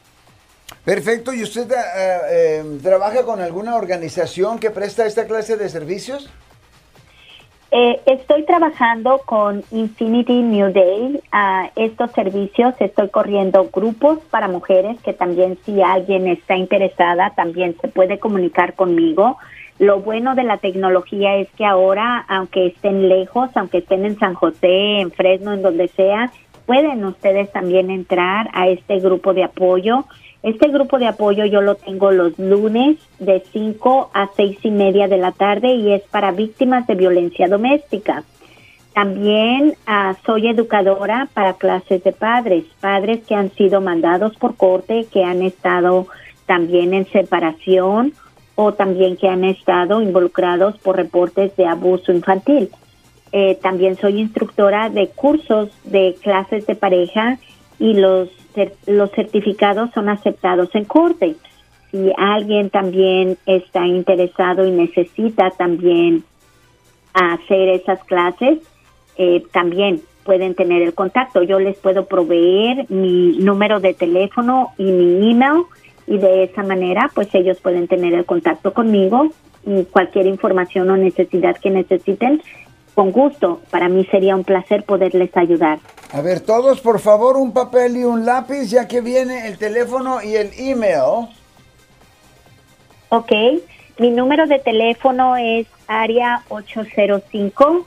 Perfecto. 0.85 1.33
¿Y 1.33 1.43
usted 1.43 1.71
eh, 1.71 2.21
eh, 2.31 2.79
trabaja 2.83 3.25
con 3.25 3.41
alguna 3.41 3.77
organización 3.77 4.59
que 4.59 4.71
presta 4.71 5.07
esta 5.07 5.27
clase 5.27 5.57
de 5.57 5.69
servicios? 5.69 6.31
Eh, 7.73 8.01
estoy 8.07 8.43
trabajando 8.45 9.21
con 9.25 9.63
Infinity 9.71 10.43
New 10.43 10.73
Day. 10.73 11.21
a 11.31 11.71
estos 11.77 12.11
servicios 12.11 12.75
estoy 12.81 13.09
corriendo 13.11 13.69
grupos 13.73 14.19
para 14.29 14.49
mujeres 14.49 15.01
que 15.05 15.13
también 15.13 15.57
si 15.65 15.81
alguien 15.81 16.27
está 16.27 16.57
interesada 16.57 17.31
también 17.37 17.77
se 17.81 17.87
puede 17.87 18.19
comunicar 18.19 18.75
conmigo. 18.75 19.39
Lo 19.79 20.01
bueno 20.01 20.35
de 20.35 20.43
la 20.43 20.57
tecnología 20.57 21.37
es 21.37 21.49
que 21.53 21.65
ahora, 21.65 22.25
aunque 22.29 22.67
estén 22.67 23.09
lejos, 23.09 23.51
aunque 23.55 23.79
estén 23.79 24.05
en 24.05 24.19
San 24.19 24.35
José, 24.35 25.01
en 25.01 25.13
Fresno, 25.13 25.53
en 25.53 25.63
donde 25.63 25.87
sea, 25.89 26.33
pueden 26.67 27.05
ustedes 27.05 27.53
también 27.53 27.91
entrar 27.91 28.51
a 28.53 28.67
este 28.67 28.99
grupo 28.99 29.33
de 29.33 29.45
apoyo 29.45 30.07
este 30.43 30.69
grupo 30.69 30.99
de 30.99 31.07
apoyo 31.07 31.45
yo 31.45 31.61
lo 31.61 31.75
tengo 31.75 32.11
los 32.13 32.39
lunes 32.39 32.97
de 33.19 33.43
5 33.53 34.11
a 34.15 34.31
6 34.35 34.59
y 34.63 34.71
media 34.71 35.07
de 35.07 35.19
la 35.19 35.33
tarde 35.33 35.75
y 35.75 35.93
es 35.93 36.03
para 36.03 36.33
víctimas 36.33 36.87
de 36.87 36.95
violencia 36.95 37.47
doméstica. 37.47 38.25
También 38.95 39.75
ah, 39.87 40.17
soy 40.25 40.49
educadora 40.49 41.29
para 41.35 41.55
clases 41.55 42.03
de 42.03 42.13
padres, 42.13 42.65
padres 42.81 43.21
que 43.27 43.35
han 43.35 43.51
sido 43.53 43.81
mandados 43.81 44.35
por 44.37 44.57
corte, 44.57 45.07
que 45.13 45.25
han 45.25 45.43
estado 45.43 46.07
también 46.47 46.95
en 46.95 47.07
separación 47.07 48.15
o 48.55 48.73
también 48.73 49.17
que 49.17 49.29
han 49.29 49.45
estado 49.45 50.01
involucrados 50.01 50.77
por 50.79 50.97
reportes 50.97 51.55
de 51.57 51.67
abuso 51.67 52.13
infantil. 52.13 52.71
Eh, 53.33 53.59
también 53.63 53.97
soy 53.97 54.21
instructora 54.21 54.89
de 54.89 55.09
cursos 55.09 55.71
de 55.85 56.17
clases 56.21 56.67
de 56.67 56.75
pareja 56.75 57.39
y 57.79 57.95
los 57.95 58.29
los 58.87 59.11
certificados 59.13 59.91
son 59.93 60.09
aceptados 60.09 60.75
en 60.75 60.85
corte. 60.85 61.37
Si 61.91 62.13
alguien 62.17 62.71
también 62.71 63.37
está 63.47 63.87
interesado 63.87 64.67
y 64.67 64.71
necesita 64.71 65.51
también 65.51 66.25
hacer 67.15 67.69
esas 67.71 68.03
clases, 68.05 68.59
eh, 69.17 69.43
también 69.53 70.01
pueden 70.25 70.55
tener 70.55 70.83
el 70.83 70.95
contacto. 70.95 71.43
Yo 71.43 71.59
les 71.59 71.77
puedo 71.79 72.07
proveer 72.07 72.87
mi 72.91 73.39
número 73.39 73.81
de 73.81 73.95
teléfono 73.95 74.73
y 74.79 74.85
mi 74.85 75.31
email 75.33 75.65
y 76.07 76.19
de 76.19 76.45
esa 76.45 76.63
manera 76.63 77.11
pues 77.15 77.35
ellos 77.35 77.59
pueden 77.61 77.89
tener 77.89 78.15
el 78.15 78.25
contacto 78.25 78.73
conmigo 78.73 79.31
y 79.67 79.85
cualquier 79.85 80.27
información 80.27 80.91
o 80.91 80.97
necesidad 80.97 81.57
que 81.57 81.71
necesiten. 81.71 82.43
Con 82.95 83.13
gusto, 83.13 83.61
para 83.71 83.89
mí 83.89 84.05
sería 84.07 84.37
un 84.37 84.45
placer 84.45 84.85
poderles 84.85 85.35
ayudar. 85.37 85.79
A 86.13 86.21
ver, 86.21 86.41
todos 86.41 86.81
por 86.81 87.01
favor 87.01 87.37
un 87.37 87.53
papel 87.53 87.97
y 87.97 88.05
un 88.05 88.27
lápiz 88.27 88.69
ya 88.69 88.89
que 88.89 89.01
viene 89.01 89.47
el 89.47 89.59
teléfono 89.59 90.21
y 90.23 90.35
el 90.35 90.51
email. 90.59 91.29
Ok, 93.11 93.31
mi 93.99 94.11
número 94.11 94.47
de 94.47 94.59
teléfono 94.59 95.37
es 95.37 95.69
área 95.87 96.43
805 96.49 97.87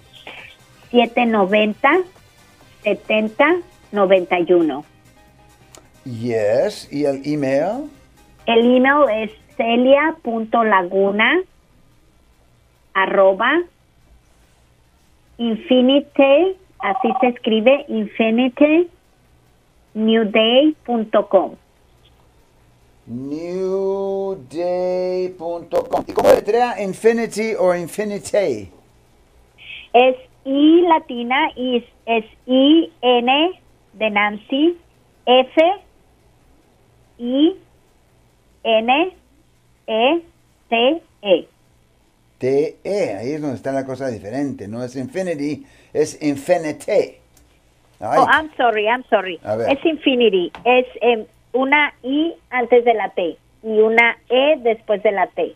790 0.91 1.89
7091. 2.83 4.85
Yes, 6.05 6.87
¿y 6.91 7.05
el 7.05 7.21
email? 7.25 7.89
El 8.45 8.75
email 8.75 9.23
es 9.23 9.31
celia.laguna 9.55 11.39
arroba 12.93 13.61
infinite, 15.38 16.56
así 16.80 17.10
se 17.22 17.28
escribe, 17.28 17.86
infinite 17.88 18.88
newday.com. 19.93 21.56
Newday.com. 23.06 24.46
¿Y 26.08 26.13
cómo 26.13 26.30
letrea 26.30 26.82
infinity 26.82 27.54
o 27.60 27.76
infinite? 27.76 28.72
Es 29.93 30.15
I 30.46 30.82
latina 30.82 31.52
y 31.56 31.84
es 32.06 32.26
I 32.48 32.91
N 33.02 33.62
de 33.93 34.10
Nancy 34.10 34.78
F 35.26 35.62
I 37.19 37.56
N 38.63 39.15
E 39.88 40.22
T 40.69 41.02
E. 41.22 41.52
T 42.43 42.75
E, 42.84 43.15
ahí 43.15 43.32
es 43.32 43.41
donde 43.41 43.56
está 43.56 43.71
la 43.71 43.86
cosa 43.86 44.10
diferente, 44.10 44.67
no 44.67 44.84
es 44.84 44.97
infinity, 44.97 45.65
es 45.93 46.21
infinite. 46.21 47.21
Ay, 48.01 48.19
Oh, 48.19 48.27
I'm 48.29 48.51
sorry, 48.58 48.86
I'm 48.86 49.06
sorry. 49.10 49.39
Es 49.69 49.86
infinity, 49.86 50.51
es 50.65 50.86
em, 50.99 51.25
una 51.53 51.93
I 52.03 52.36
antes 52.49 52.84
de 52.84 52.93
la 52.95 53.08
T 53.12 53.38
y 53.63 53.79
una 53.79 54.17
E 54.27 54.58
después 54.60 55.01
de 55.03 55.12
la 55.13 55.27
T. 55.27 55.56